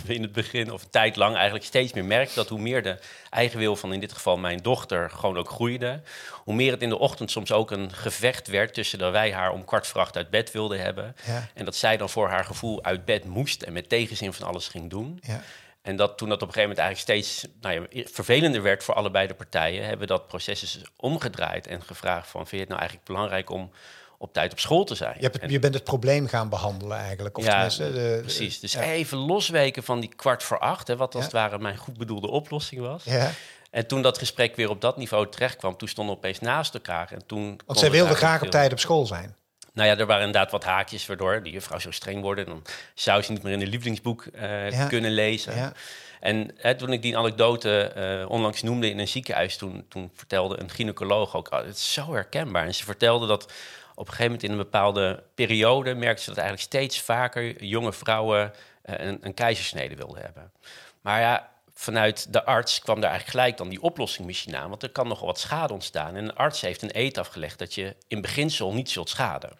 in 0.17 0.23
het 0.23 0.33
begin 0.33 0.73
of 0.73 0.83
een 0.83 0.91
tijd 0.91 1.17
lang 1.17 1.35
eigenlijk 1.35 1.65
steeds 1.65 1.93
meer 1.93 2.05
merkt 2.05 2.35
dat 2.35 2.49
hoe 2.49 2.59
meer 2.59 2.83
de 2.83 2.99
eigen 3.31 3.59
wil 3.59 3.77
van 3.77 3.93
in 3.93 4.01
dit 4.01 4.13
geval 4.13 4.37
mijn 4.37 4.59
dochter 4.59 5.11
gewoon 5.11 5.37
ook 5.37 5.49
groeide, 5.49 6.03
hoe 6.33 6.55
meer 6.55 6.73
het 6.73 6.83
in 6.83 6.89
de 6.89 6.99
ochtend 6.99 7.31
soms 7.31 7.53
ook 7.53 7.71
een 7.71 7.93
gevecht 7.93 8.49
werd 8.49 8.75
tussen 8.75 8.99
dat 8.99 9.13
wij 9.13 9.33
haar 9.33 9.53
om 9.53 9.65
kwart 9.65 9.87
voor 9.87 10.01
acht 10.01 10.17
uit 10.17 10.31
bed 10.31 10.53
wilden 10.53 10.81
hebben 10.81 11.17
Ja. 11.27 11.49
en 11.55 11.65
dat 11.65 11.77
zij 11.77 11.97
dan 11.97 12.11
voor 12.11 12.29
haar 12.29 12.45
gevoel 12.45 12.85
uit 12.85 13.05
bed 13.05 13.25
moest 13.25 13.63
en 13.63 13.73
met 13.73 13.89
tegenzin 13.89 14.33
van 14.33 14.47
alles 14.47 14.69
ging 14.69 14.91
doen. 14.91 15.19
Ja. 15.23 15.43
En 15.83 15.97
dat 15.97 16.19
toen 16.19 16.29
dat 16.29 16.43
op 16.43 16.49
een 16.49 16.55
gegeven 16.55 16.77
moment 16.77 16.79
eigenlijk 16.79 17.27
steeds 17.27 17.53
nou 17.61 17.89
ja, 17.91 18.03
vervelender 18.13 18.63
werd 18.63 18.85
voor 18.85 18.95
allebei 18.95 19.27
de 19.27 19.35
partijen, 19.35 19.83
hebben 19.83 20.01
we 20.01 20.07
dat 20.07 20.29
proces 20.29 20.61
dus 20.61 20.81
omgedraaid 20.97 21.67
en 21.67 21.83
gevraagd 21.83 22.29
van 22.29 22.41
vind 22.41 22.51
je 22.51 22.59
het 22.59 22.69
nou 22.69 22.81
eigenlijk 22.81 23.09
belangrijk 23.09 23.51
om 23.51 23.71
op 24.19 24.33
tijd 24.33 24.53
op 24.53 24.59
school 24.59 24.85
te 24.85 24.95
zijn? 24.95 25.15
Je, 25.17 25.23
hebt 25.23 25.35
het, 25.35 25.43
En- 25.43 25.51
je 25.51 25.59
bent 25.59 25.75
het 25.75 25.85
probleem 25.85 26.27
gaan 26.29 26.49
behandelen 26.49 26.97
eigenlijk. 26.99 27.39
Of 27.39 27.45
ja, 27.45 27.69
de- 27.69 28.19
precies. 28.23 28.61
Dus 28.61 28.73
ja. 28.73 28.83
even 28.83 29.19
losweken 29.19 29.83
van 29.83 30.01
die 30.01 30.13
kwart 30.17 30.43
voor 30.43 30.59
acht, 30.59 30.89
hè, 30.89 30.97
wat 30.97 31.15
als 31.15 31.25
Ja. 31.25 31.31
het 31.31 31.33
ware 31.39 31.59
mijn 31.59 31.77
goed 31.77 31.97
bedoelde 31.99 32.29
oplossing 32.29 32.81
was. 32.81 33.05
Ja, 33.05 33.31
En 33.71 33.87
toen 33.87 34.03
dat 34.03 34.19
gesprek 34.19 34.57
weer 34.57 34.69
op 34.71 34.81
dat 34.81 34.97
niveau 34.97 35.29
terecht 35.29 35.57
kwam, 35.57 35.77
toen 35.77 35.89
stonden 35.89 36.15
we 36.15 36.21
opeens 36.21 36.41
naast 36.41 36.75
elkaar. 36.75 37.13
En 37.13 37.27
toen 37.27 37.45
want 37.47 37.79
zij 37.79 37.89
het 37.89 37.97
wilde 37.97 37.97
eigenlijk 37.97 38.19
graag 38.19 38.43
op 38.43 38.51
tijd 38.51 38.73
op 38.73 38.79
school 38.79 39.07
zijn. 39.07 39.35
nou 39.73 39.89
ja, 39.89 39.97
er 39.99 40.07
waren 40.07 40.27
inderdaad 40.27 40.51
wat 40.51 40.65
haakjes 40.65 41.07
waardoor 41.07 41.43
die 41.43 41.53
juffrouw 41.53 41.79
zo 41.79 41.91
streng 41.91 42.23
wordt. 42.23 42.47
Dan 42.47 42.63
zou 42.95 43.23
ze 43.23 43.33
niet 43.33 43.43
meer 43.43 43.53
in 43.53 43.61
een 43.61 43.69
lievelingsboek 43.69 44.25
eh, 44.27 44.71
Ja. 44.71 44.87
kunnen 44.87 45.11
lezen. 45.11 45.57
Ja. 45.57 45.73
En 46.21 46.51
hè, 46.57 46.75
toen 46.75 46.93
ik 46.93 47.03
die 47.03 47.17
anekdote 47.19 47.81
eh, 47.83 48.31
onlangs 48.31 48.63
noemde 48.63 48.91
in 48.91 48.99
een 48.99 49.09
ziekenhuis, 49.09 49.57
toen, 49.57 49.85
toen 49.89 50.11
vertelde 50.15 50.61
een 50.61 50.71
gynaecoloog 50.71 51.37
ook, 51.37 51.53
oh, 51.53 51.59
het 51.65 51.77
is 51.77 51.93
zo 51.93 52.13
herkenbaar. 52.13 52.67
En 52.67 52.75
ze 52.75 52.85
vertelde 52.85 53.27
dat 53.27 53.53
op 53.99 54.07
een 54.07 54.13
gegeven 54.13 54.25
moment 54.25 54.43
in 54.43 54.51
een 54.51 54.57
bepaalde 54.65 55.23
periode 55.35 55.95
merkte 55.95 56.23
ze 56.23 56.29
dat 56.29 56.39
eigenlijk 56.39 56.69
steeds 56.69 57.01
vaker 57.01 57.65
jonge 57.65 57.93
vrouwen 57.93 58.53
eh, 58.83 59.07
een, 59.07 59.19
een 59.21 59.35
keizersnede 59.35 59.95
wilden 59.97 60.23
hebben. 60.23 60.53
Maar 61.01 61.21
ja, 61.21 61.51
vanuit 61.75 62.33
de 62.33 62.45
arts 62.45 62.79
kwam 62.81 63.01
daar 63.01 63.11
eigenlijk 63.11 63.39
gelijk 63.39 63.57
dan 63.57 63.69
die 63.69 63.83
oplossing 63.83 64.27
misschien 64.27 64.57
aan, 64.57 64.69
want 64.69 64.83
er 64.83 64.91
kan 64.91 65.09
nogal 65.09 65.27
wat 65.27 65.39
schade 65.39 65.73
ontstaan. 65.73 66.17
En 66.17 66.25
een 66.25 66.35
arts 66.35 66.61
heeft 66.61 66.83
een 66.83 66.91
eet 66.99 67.19
afgelegd 67.19 67.59
dat 67.59 67.75
je 67.75 67.97
in 68.09 68.21
beginsel 68.21 68.73
niet 68.73 68.91
zult 68.91 69.09
schaden. 69.09 69.51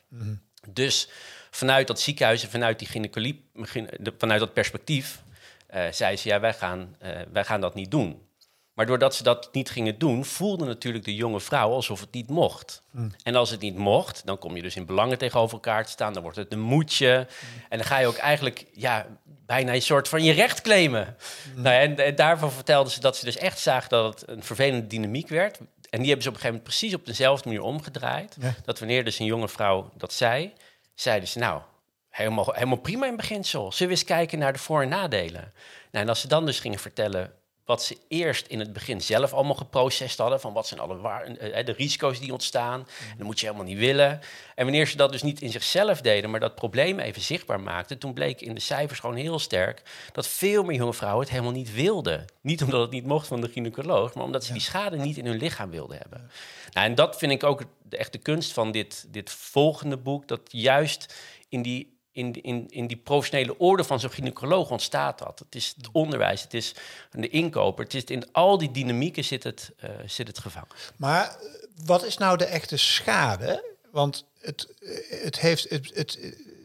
Dus 0.69 1.09
vanuit 1.51 1.87
dat 1.87 2.01
ziekenhuis 2.01 2.43
en 2.43 2.51
vanuit, 2.51 2.79
die 2.79 2.89
gynaecologie, 2.89 3.45
de- 3.99 4.15
vanuit 4.19 4.41
dat 4.41 4.53
perspectief 4.53 5.23
eh 5.67 5.85
zei 5.93 6.17
ze, 6.17 6.29
ja, 6.29 6.41
wij 6.41 6.55
gaan, 6.55 6.97
eh, 6.99 7.11
wij 7.33 7.45
gaan 7.45 7.61
dat 7.61 7.75
niet 7.75 7.91
doen. 7.91 8.26
Maar 8.77 8.87
doordat 8.87 9.15
ze 9.15 9.23
dat 9.23 9.49
niet 9.53 9.71
gingen 9.71 9.99
doen, 9.99 10.25
voelde 10.25 10.65
natuurlijk 10.65 11.05
de 11.05 11.15
jonge 11.15 11.41
vrouw 11.41 11.71
alsof 11.71 12.01
het 12.01 12.13
niet 12.13 12.29
mocht. 12.29 12.83
En 13.23 13.35
als 13.35 13.51
het 13.51 13.61
niet 13.61 13.77
mocht, 13.77 14.23
dan 14.27 14.39
kom 14.39 14.57
je 14.57 14.63
dus 14.63 14.77
in 14.77 14.87
belangen 14.87 15.19
tegenover 15.19 15.55
elkaar 15.55 15.85
te 15.85 15.91
staan. 15.91 16.13
Dan 16.13 16.23
wordt 16.23 16.37
het 16.37 16.53
een 16.53 16.61
moedje. 16.61 17.27
En 17.69 17.79
dan 17.79 17.87
ga 17.87 17.99
je 17.99 18.07
ook 18.07 18.17
eigenlijk 18.17 18.67
ja, 18.73 19.07
bijna 19.25 19.75
een 19.75 19.83
soort 19.83 20.09
van 20.09 20.25
je 20.25 20.33
recht 20.33 20.61
claimen. 20.61 21.17
Nou 21.55 21.75
ja, 21.75 21.81
en, 21.81 21.99
en 21.99 22.15
daarvan 22.15 22.53
vertelden 22.53 22.93
ze 22.93 23.01
dat 23.01 23.17
ze 23.17 23.25
dus 23.25 23.37
echt 23.37 23.59
zagen 23.59 23.89
dat 23.89 24.21
het 24.21 24.29
een 24.29 24.43
vervelende 24.43 24.87
dynamiek 24.87 25.29
werd. 25.29 25.59
En 25.91 25.99
die 25.99 26.07
hebben 26.07 26.23
ze 26.23 26.29
op 26.29 26.35
een 26.35 26.41
gegeven 26.41 26.47
moment 26.47 26.63
precies 26.63 26.95
op 26.95 27.07
dezelfde 27.07 27.49
manier 27.49 27.65
omgedraaid. 27.65 28.37
Ja. 28.41 28.55
Dat 28.65 28.79
wanneer 28.79 29.05
dus 29.05 29.19
een 29.19 29.27
jonge 29.27 29.49
vrouw 29.49 29.91
dat 29.95 30.13
zei, 30.13 30.53
zeiden 30.95 31.29
ze 31.29 31.39
nou, 31.39 31.61
helemaal, 32.11 32.51
helemaal 32.53 32.77
prima 32.77 33.07
in 33.07 33.17
beginsel. 33.17 33.73
Zullen 33.73 33.93
we 33.93 33.99
eens 33.99 34.09
kijken 34.09 34.39
naar 34.39 34.53
de 34.53 34.59
voor- 34.59 34.83
en 34.83 34.89
nadelen? 34.89 35.53
Nou, 35.91 36.05
en 36.05 36.09
als 36.09 36.21
ze 36.21 36.29
dan 36.29 36.47
dus 36.47 36.61
gingen 36.61 36.79
vertellen 36.79 37.33
wat 37.67 37.83
ze 37.83 37.97
eerst 38.09 38.47
in 38.47 38.59
het 38.59 38.73
begin 38.73 39.01
zelf 39.01 39.33
allemaal 39.33 39.55
geprocessed 39.55 40.19
hadden, 40.19 40.41
van 40.41 40.53
wat 40.53 40.67
zijn 40.67 40.81
alle 40.81 40.97
waar, 40.97 41.25
eh, 41.25 41.65
de 41.65 41.73
risico's 41.73 42.21
die 42.21 42.33
ontstaan, 42.33 42.81
en 42.81 43.17
dat 43.17 43.27
moet 43.27 43.41
je 43.41 43.47
helemaal 43.47 43.67
niet 43.67 43.79
willen. 43.79 44.21
En 44.55 44.65
wanneer 44.65 44.87
ze 44.87 44.97
dat 44.97 45.13
dus 45.13 45.23
niet 45.23 45.41
in 45.41 45.51
zichzelf 45.51 46.01
deden, 46.01 46.31
maar 46.31 46.41
dat 46.41 46.55
probleem 46.55 46.99
even 46.99 47.23
zichtbaar 47.23 47.61
maakten, 47.61 47.99
toen 47.99 48.15
bleek 48.15 48.41
in 48.41 48.55
de 48.55 48.61
cijfers 48.61 49.01
gewoon 49.01 49.17
heel 49.17 49.39
sterk 49.39 49.83
dat 50.13 50.29
veel 50.29 50.63
meer 50.63 50.77
jonge 50.77 50.95
vrouwen 50.95 51.21
het 51.21 51.31
helemaal 51.31 51.53
niet 51.53 51.75
wilden. 51.75 52.25
Niet 52.41 52.63
omdat 52.63 52.81
het 52.81 52.91
niet 52.91 53.07
mocht 53.07 53.27
van 53.27 53.41
de 53.41 53.49
gynaecoloog, 53.49 54.15
maar 54.15 54.25
omdat 54.25 54.45
ze 54.45 54.53
die 54.53 54.63
schade 54.63 54.97
niet 54.97 55.17
in 55.17 55.27
hun 55.27 55.39
lichaam 55.39 55.71
wilden 55.71 55.99
hebben. 55.99 56.31
Nou, 56.73 56.87
en 56.87 56.95
dat 56.95 57.19
vind 57.19 57.33
ik 57.33 57.45
ook 57.45 57.63
de 57.83 57.97
echte 57.97 58.19
kunst 58.19 58.53
van 58.53 58.71
dit, 58.71 59.07
dit 59.09 59.31
volgende 59.31 59.97
boek, 59.97 60.29
dat 60.29 60.41
juist 60.49 61.15
in 61.49 61.63
die 61.63 61.96
in, 62.17 62.43
in, 62.43 62.67
in 62.69 62.87
die 62.87 62.97
professionele 62.97 63.59
orde 63.59 63.85
van 63.85 64.01
zo'n 64.01 64.11
gynaecoloog 64.11 64.71
ontstaat 64.71 65.19
dat. 65.19 65.39
Het 65.39 65.55
is 65.55 65.75
het 65.77 65.89
onderwijs, 65.93 66.43
het 66.43 66.55
is 66.55 66.75
de 67.11 67.29
inkoper, 67.29 67.85
het 67.85 67.95
is 67.95 68.05
in 68.05 68.33
al 68.33 68.59
die 68.59 68.71
dynamieken 68.71 69.25
zit 69.25 69.43
het, 69.43 69.71
eh, 69.79 69.91
zit 70.07 70.27
het 70.27 70.39
gevangen. 70.39 70.69
Maar 70.97 71.25
eh, 71.25 71.35
wat 71.85 72.05
is 72.05 72.17
nou 72.19 72.37
de 72.37 72.45
echte 72.45 72.77
schade? 72.77 73.65
Want 73.91 74.25
het, 74.41 74.69
eh, 74.83 75.23
het, 75.23 75.41
heeft, 75.41 75.71
het, 75.71 75.91
het, 75.95 76.19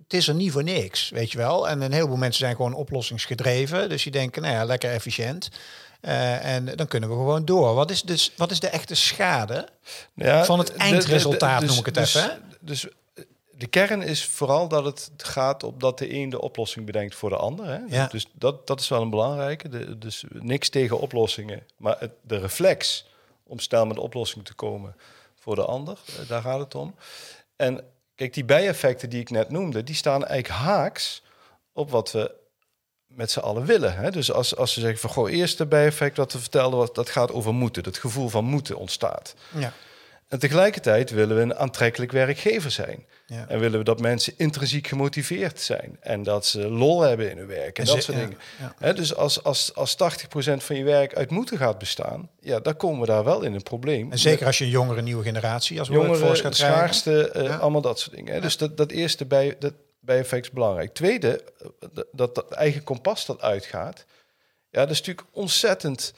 het 0.04 0.14
is 0.14 0.28
er 0.28 0.36
niet 0.36 0.52
voor 0.52 0.64
niks, 0.64 1.10
weet 1.10 1.32
je 1.32 1.38
wel. 1.38 1.70
En 1.70 1.82
een 1.82 1.92
heleboel 1.94 2.18
mensen 2.18 2.40
zijn 2.40 2.56
gewoon 2.56 2.74
oplossingsgedreven. 2.74 3.90
Dus 3.90 4.04
die 4.04 4.12
denken, 4.12 4.42
nou 4.42 4.54
ja, 4.54 4.64
lekker 4.64 4.92
efficiënt. 4.92 5.50
Eh, 6.02 6.46
en 6.56 6.66
dan 6.66 6.88
kunnen 6.88 7.10
we 7.10 7.16
gewoon 7.16 7.46
door. 7.46 7.74
Wat 7.74 7.92
is, 7.92 8.02
dus, 8.02 8.32
wat 8.38 8.52
is 8.52 8.60
de 8.60 8.68
echte 8.68 8.96
schade 8.96 9.68
Ja, 10.14 10.46
van 10.46 10.58
het 10.60 10.68
de- 10.68 10.74
de- 10.74 10.80
eindresultaat, 10.80 11.60
dus- 11.60 11.70
noem 11.70 11.80
ik 11.80 11.86
het 11.86 11.94
dus- 11.96 12.16
even? 12.16 12.30
hè? 12.30 12.38
Dus 12.60 12.86
eh, 12.88 12.92
de 13.62 13.68
kern 13.68 14.02
is 14.02 14.26
vooral 14.26 14.68
dat 14.68 14.86
het 14.86 15.12
gaat 15.18 15.64
op 15.64 15.80
dat 15.80 15.98
de 15.98 16.14
een 16.14 16.30
de 16.30 16.42
oplossing 16.42 16.86
bedenkt 16.86 17.16
voor 17.16 17.30
de 17.30 17.36
ander. 17.36 17.66
Hè? 17.66 17.80
Ja. 17.88 18.08
Dus 18.08 18.26
dat, 18.34 18.68
dat 18.68 18.80
is 18.80 18.88
wel 18.88 19.02
een 19.02 19.10
belangrijke. 19.10 19.70
De, 19.70 19.98
dus 19.98 20.24
niks 20.30 20.70
tegen 20.70 21.00
oplossingen, 21.00 21.64
maar 21.78 21.96
het, 22.00 22.12
de 22.22 22.38
reflex 22.38 23.06
om 23.44 23.60
snel 23.60 23.86
met 23.86 23.96
de 23.96 24.02
oplossing 24.02 24.46
te 24.46 24.54
komen 24.54 24.96
voor 25.36 25.56
de 25.56 25.66
ander, 25.66 25.98
eh, 26.06 26.28
daar 26.28 26.42
gaat 26.42 26.60
het 26.60 26.76
om. 26.76 26.96
En 27.56 27.84
kijk, 28.16 28.34
die 28.34 28.46
bijeffecten 28.46 29.10
die 29.10 29.20
ik 29.20 29.30
net 29.30 29.50
noemde, 29.50 29.84
die 29.84 29.96
staan 29.96 30.26
eigenlijk 30.26 30.64
haaks 30.64 31.24
op 31.74 31.92
wat 31.92 32.12
we 32.12 32.36
met 33.08 33.32
z'n 33.32 33.40
allen 33.40 33.66
willen. 33.66 33.96
Hè? 33.96 34.12
Dus 34.12 34.32
als, 34.32 34.56
als 34.56 34.74
ze 34.74 34.80
zeggen 34.80 35.00
van, 35.00 35.10
goh, 35.10 35.32
eerste 35.32 35.66
bijeffect 35.66 36.18
wat 36.18 36.34
we 36.34 36.40
vertelden, 36.40 36.80
was, 36.80 36.94
dat 36.94 37.10
gaat 37.10 37.32
over 37.32 37.54
moeten. 37.54 37.84
Dat 37.84 37.98
gevoel 37.98 38.30
van 38.30 38.46
moeten 38.46 38.78
ontstaat. 38.78 39.36
Ja. 39.56 39.74
En 40.32 40.40
tegelijkertijd 40.40 41.10
willen 41.10 41.36
we 41.36 41.42
een 41.42 41.56
aantrekkelijk 41.56 42.12
werkgever 42.12 42.72
zijn. 42.72 43.06
Ja. 43.26 43.46
En 43.48 43.60
willen 43.60 43.80
we 43.80 43.86
dat 43.86 44.00
mensen 44.00 44.34
intrinsiek 44.38 44.88
gemotiveerd 44.88 45.60
zijn. 45.60 45.98
En 46.00 46.24
dat 46.24 46.46
ze 46.46 46.70
lol 46.70 47.02
hebben 47.02 47.32
in 47.32 47.38
hun 47.38 47.48
werk 47.48 47.78
en 47.78 47.86
En 47.88 47.94
dat 47.94 48.04
soort 48.04 48.18
dingen. 48.18 48.38
ja. 48.80 48.94
Dus 48.94 49.16
als, 49.16 49.44
als, 49.44 49.76
als 49.76 49.94
80% 49.94 49.98
van 50.58 50.76
je 50.76 50.84
werk 50.84 51.16
uit 51.16 51.30
moeten 51.30 51.58
gaat 51.58 51.78
bestaan, 51.78 52.30
ja, 52.40 52.60
dan 52.60 52.78
komen 52.78 53.00
we 53.00 53.06
daar 53.06 53.24
wel 53.24 53.42
in 53.42 53.54
een 53.54 53.64
probleem. 53.64 54.12
En 54.12 54.20
zeker 54.20 54.46
als 54.46 54.58
je 54.58 54.64
een 54.64 54.70
jongere 54.70 55.02
nieuwe 55.02 55.24
generatie 55.24 55.80
als 55.80 55.88
jongeren, 55.88 56.38
gaat 56.38 56.56
schaarste, 56.56 57.30
Ja. 57.34 57.56
allemaal 57.56 57.82
dat 57.82 58.00
soort 58.00 58.16
dingen. 58.16 58.34
Hè. 58.34 58.42
Dus 58.42 58.58
dat, 58.58 58.78
dat 58.78 58.92
eerste 58.92 59.26
bij, 59.26 59.56
dat 59.60 59.74
bijeffect 60.00 60.46
is 60.46 60.52
belangrijk. 60.52 60.94
Tweede, 60.94 61.44
eh, 61.60 61.68
dat, 61.94 62.06
dat 62.12 62.36
dat 62.36 62.52
eigen 62.52 62.84
kompas 62.84 63.26
dat 63.26 63.42
uitgaat. 63.42 64.06
Ja, 64.70 64.80
dat 64.82 64.90
is 64.90 64.98
natuurlijk 65.00 65.28
ontzettend 65.32 66.14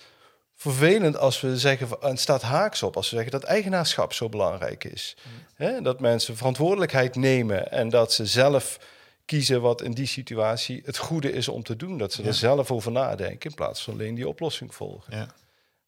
vervelend 0.55 1.17
als 1.17 1.41
we 1.41 1.57
zeggen, 1.57 1.87
en 2.01 2.09
het 2.09 2.19
staat 2.19 2.41
haaks 2.41 2.83
op, 2.83 2.95
als 2.95 3.09
we 3.09 3.15
zeggen 3.15 3.31
dat 3.39 3.43
eigenaarschap 3.43 4.13
zo 4.13 4.29
belangrijk 4.29 4.83
is. 4.83 5.15
Hè, 5.55 5.81
dat 5.81 5.99
mensen 5.99 6.37
verantwoordelijkheid 6.37 7.15
nemen 7.15 7.71
en 7.71 7.89
dat 7.89 8.13
ze 8.13 8.25
zelf 8.25 8.79
kiezen 9.25 9.61
wat 9.61 9.81
in 9.81 9.91
die 9.93 10.05
situatie 10.05 10.81
het 10.85 10.97
goede 10.97 11.31
is 11.31 11.47
om 11.47 11.63
te 11.63 11.75
doen. 11.75 11.97
Dat 11.97 12.13
ze 12.13 12.21
Ja. 12.21 12.27
er 12.27 12.33
zelf 12.33 12.71
over 12.71 12.91
nadenken 12.91 13.49
in 13.49 13.55
plaats 13.55 13.83
van 13.83 13.93
alleen 13.93 14.15
die 14.15 14.27
oplossing 14.27 14.75
volgen. 14.75 15.17
Ja. 15.17 15.27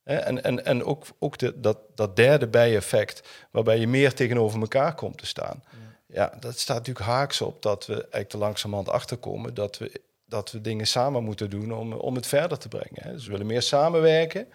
En, 0.03 0.43
en, 0.43 0.65
en 0.65 0.83
ook, 0.83 1.05
ook 1.19 1.37
de, 1.37 1.59
dat, 1.59 1.77
dat 1.95 2.15
derde 2.15 2.47
bijeffect, 2.47 3.21
waarbij 3.51 3.79
je 3.79 3.87
meer 3.87 4.13
tegenover 4.13 4.59
elkaar 4.61 4.95
komt 4.95 5.17
te 5.17 5.25
staan. 5.25 5.63
Ja, 6.07 6.33
dat 6.39 6.59
staat 6.59 6.77
natuurlijk 6.77 7.05
haaks 7.05 7.41
op 7.41 7.61
dat 7.61 7.85
we 7.85 7.93
eigenlijk 7.93 8.29
te 8.29 8.37
langzamerhand 8.37 8.89
achterkomen 8.89 9.53
dat 9.53 9.77
we, 9.77 10.01
dat 10.35 10.51
we 10.51 10.61
dingen 10.61 10.87
samen 10.87 11.23
moeten 11.23 11.49
doen 11.49 11.71
om, 11.73 11.93
om 11.93 12.15
het 12.15 12.27
verder 12.27 12.57
te 12.57 12.67
brengen. 12.67 13.01
Hè. 13.03 13.11
Dus 13.11 13.25
we 13.25 13.31
willen 13.31 13.45
meer 13.45 13.61
samenwerken. 13.61 14.47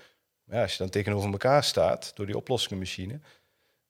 Maar 0.44 0.56
ja, 0.56 0.62
als 0.62 0.72
je 0.72 0.78
dan 0.78 0.88
tegenover 0.90 1.30
elkaar 1.30 1.64
staat 1.64 2.12
door 2.14 2.26
die 2.26 2.36
oplossingenmachine, 2.36 3.20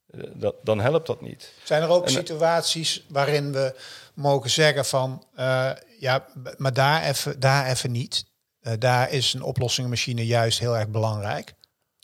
eh, 0.06 0.20
dat, 0.34 0.54
dan 0.62 0.80
helpt 0.80 1.06
dat 1.06 1.20
niet. 1.20 1.52
Zijn 1.64 1.82
er 1.82 1.88
ook 1.88 2.04
En- 2.04 2.10
situaties 2.10 3.04
waarin 3.08 3.52
we 3.52 3.74
mogen 4.14 4.50
zeggen 4.50 4.84
van 4.84 5.26
eh, 5.34 5.70
ja, 5.98 6.26
maar 6.56 6.72
daar 6.72 7.02
even, 7.02 7.40
daar 7.40 7.66
even 7.66 7.90
niet. 7.90 8.24
Eh, 8.60 8.72
daar 8.78 9.10
is 9.10 9.32
een 9.32 9.42
oplossingenmachine 9.42 10.26
juist 10.26 10.58
heel 10.58 10.76
erg 10.76 10.88
belangrijk. 10.88 11.54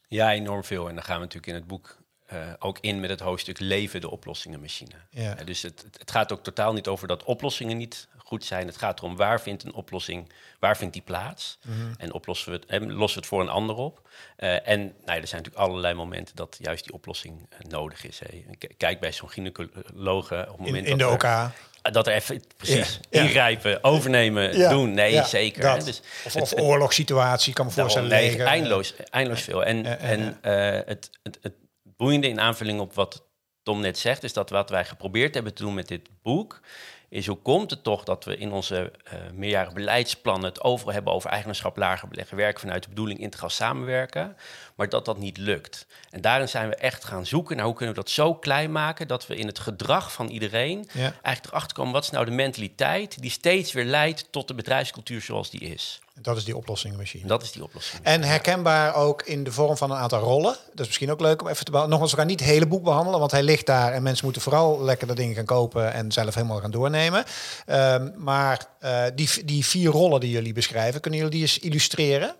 Ja, 0.09 0.33
enorm 0.33 0.65
veel. 0.65 0.89
En 0.89 0.95
dan 0.95 1.05
gaan 1.05 1.15
we 1.17 1.21
natuurlijk 1.21 1.47
in 1.53 1.55
het 1.55 1.67
boek 1.67 1.97
eh, 2.27 2.39
ook 2.59 2.79
in 2.81 3.01
met 3.01 3.11
het 3.11 3.21
hoofdstuk 3.21 3.59
leven 3.59 4.01
de 4.01 4.11
oplossingenmachine. 4.11 4.95
Ja. 5.11 5.37
Eh, 5.37 5.47
dus 5.47 5.63
het, 5.63 5.83
het- 5.83 5.99
het 5.99 6.11
gaat 6.11 6.33
ook 6.33 6.43
totaal 6.43 6.73
niet 6.73 6.89
over 6.89 7.09
dat 7.09 7.25
oplossingen 7.25 7.77
niet 7.77 8.09
goed 8.27 8.45
zijn. 8.45 8.67
Het 8.67 8.77
gaat 8.77 8.99
erom 8.99 9.17
waar 9.17 9.41
vindt 9.41 9.65
een 9.65 9.75
oplossing, 9.75 10.33
waar 10.61 10.77
vindt 10.77 10.93
die 10.93 11.03
plaats? 11.03 11.59
Mhm. 11.63 11.93
En 11.97 12.13
oplossen 12.13 12.51
we 12.53 12.57
het, 12.59 12.67
en 12.67 12.93
lossen 12.93 13.15
we 13.21 13.27
het 13.27 13.35
voor 13.35 13.41
een 13.41 13.49
ander 13.49 13.77
op. 13.77 14.09
Eh, 14.37 14.69
en 14.69 14.81
nou 14.81 14.93
ja, 15.05 15.15
er 15.21 15.27
zijn 15.27 15.43
natuurlijk 15.43 15.57
allerlei 15.57 15.95
momenten 15.95 16.37
dat 16.37 16.57
juist 16.61 16.85
die 16.85 16.93
oplossing 16.93 17.47
eh, 17.51 17.59
nodig 17.59 18.05
is. 18.07 18.19
Hè. 18.19 18.45
Kijk 18.77 19.01
bij 19.01 19.13
zo'n 19.13 19.31
gynaecoloog 19.31 20.31
eh, 20.33 20.39
op 20.39 20.47
het 20.47 20.59
In, 20.59 20.65
moment 20.65 20.87
in 20.87 20.97
de 20.99 21.05
dat 21.05 21.13
OK. 21.13 21.23
er- 21.23 21.53
dat 21.93 22.07
er 22.07 22.13
even 22.13 22.43
precies 22.57 23.01
Ja, 23.11 23.21
ja. 23.21 23.25
ingrijpen, 23.27 23.85
overnemen, 23.85 24.57
Ja, 24.57 24.71
doen. 24.71 24.95
Nee, 24.95 25.25
zeker. 25.25 25.85
Dus 25.85 26.01
Of, 26.25 26.37
of 26.37 26.51
het- 26.51 26.61
oorlogssituatie, 26.61 27.53
kan 27.53 27.67
me 27.67 27.73
voorstellen. 27.73 28.09
nee, 28.09 28.43
eindeloos, 28.43 28.95
eindeloos 29.11 29.43
veel. 29.43 29.65
En, 29.65 29.99
en 29.99 30.39
eh, 30.43 30.81
het, 30.87 31.11
het, 31.23 31.39
het 31.43 31.55
boeiende 31.83 32.29
in 32.29 32.41
aanvulling 32.41 32.81
op 32.81 32.95
wat 32.95 33.25
Tom 33.63 33.81
net 33.81 33.99
zegt, 33.99 34.23
is 34.23 34.33
dat 34.33 34.51
wat 34.51 34.71
wij 34.71 34.85
geprobeerd 34.85 35.35
hebben 35.35 35.55
te 35.55 35.63
doen 35.63 35.75
met 35.75 35.89
dit 35.89 36.09
boek, 36.23 36.61
is 37.09 37.27
hoe 37.27 37.37
komt 37.37 37.71
het 37.71 37.83
toch 37.83 38.05
dat 38.05 38.25
we 38.25 38.37
in 38.37 38.53
onze 38.53 38.93
eh 39.05 39.15
meerjarige 39.33 39.75
beleidsplannen 39.75 40.49
het 40.49 40.63
overal 40.63 40.93
hebben 40.93 41.13
over 41.13 41.31
eigenaarschap, 41.31 41.77
lager 41.77 42.09
beleggen, 42.09 42.37
werken 42.37 42.61
vanuit 42.61 42.83
de 42.83 42.89
bedoeling 42.89 43.21
integraal 43.21 43.51
samenwerken, 43.51 44.37
maar 44.77 44.89
dat 44.89 45.05
dat 45.05 45.19
niet 45.19 45.37
lukt. 45.39 45.87
En 46.11 46.21
daarin 46.21 46.49
zijn 46.49 46.69
we 46.69 46.75
echt 46.75 47.05
gaan 47.05 47.27
zoeken 47.27 47.57
naar 47.57 47.65
hoe 47.65 47.75
kunnen 47.75 47.95
we 47.95 48.01
dat 48.01 48.11
zo 48.11 48.35
klein 48.35 48.73
maken 48.73 49.09
dat 49.09 49.27
we 49.27 49.37
in 49.37 49.47
het 49.47 49.59
gedrag 49.59 50.13
van 50.13 50.29
iedereen 50.29 50.89
Ja. 50.93 51.01
eigenlijk 51.03 51.47
erachter 51.47 51.77
komen 51.77 51.93
wat 51.93 52.03
is 52.05 52.11
nou 52.11 52.25
de 52.25 52.31
mentaliteit 52.31 53.21
die 53.23 53.31
steeds 53.31 53.73
weer 53.73 53.85
leidt 53.85 54.27
tot 54.31 54.49
de 54.49 54.55
bedrijfscultuur 54.55 55.21
zoals 55.21 55.51
die 55.51 55.61
is. 55.61 56.01
Dat 56.21 56.37
is 56.37 56.45
die 56.45 56.57
oplossingenmachine. 56.57 57.23
En 57.23 57.29
dat 57.29 57.43
is 57.43 57.53
die 57.53 57.63
oplossing. 57.63 58.03
En 58.03 58.23
herkenbaar 58.23 58.95
ook 58.95 59.23
in 59.23 59.45
de 59.45 59.53
vorm 59.53 59.77
van 59.77 59.91
een 59.91 59.97
aantal 59.97 60.21
rollen. 60.21 60.53
Dat 60.71 60.81
is 60.81 60.87
misschien 60.87 61.11
ook 61.11 61.21
leuk 61.21 61.41
om 61.41 61.49
even 61.49 61.65
te 61.65 61.71
behandelen. 61.71 61.89
Nogmaals, 61.91 62.11
we 62.11 62.17
gaan 62.19 62.27
niet 62.27 62.41
het 62.41 62.49
hele 62.49 62.67
boek 62.67 62.83
behandelen, 62.85 63.19
want 63.19 63.31
hij 63.31 63.43
ligt 63.43 63.67
daar 63.67 63.93
en 63.93 64.03
mensen 64.03 64.25
moeten 64.25 64.43
vooral 64.43 64.83
lekker 64.83 65.07
de 65.07 65.15
dingen 65.15 65.35
gaan 65.35 65.45
kopen 65.45 65.93
en 65.93 66.13
zelf 66.13 66.35
helemaal 66.35 66.61
gaan 66.61 66.71
doornemen. 66.71 67.25
Ehm, 67.67 68.11
maar 68.17 68.67
eh, 68.81 69.05
die, 69.15 69.45
die 69.45 69.65
vier 69.67 69.91
rollen 69.91 70.21
die 70.21 70.31
jullie 70.31 70.53
beschrijven, 70.53 71.01
kunnen 71.01 71.21
jullie 71.21 71.35
die 71.35 71.43
eens 71.45 71.59
illustreren? 71.59 72.35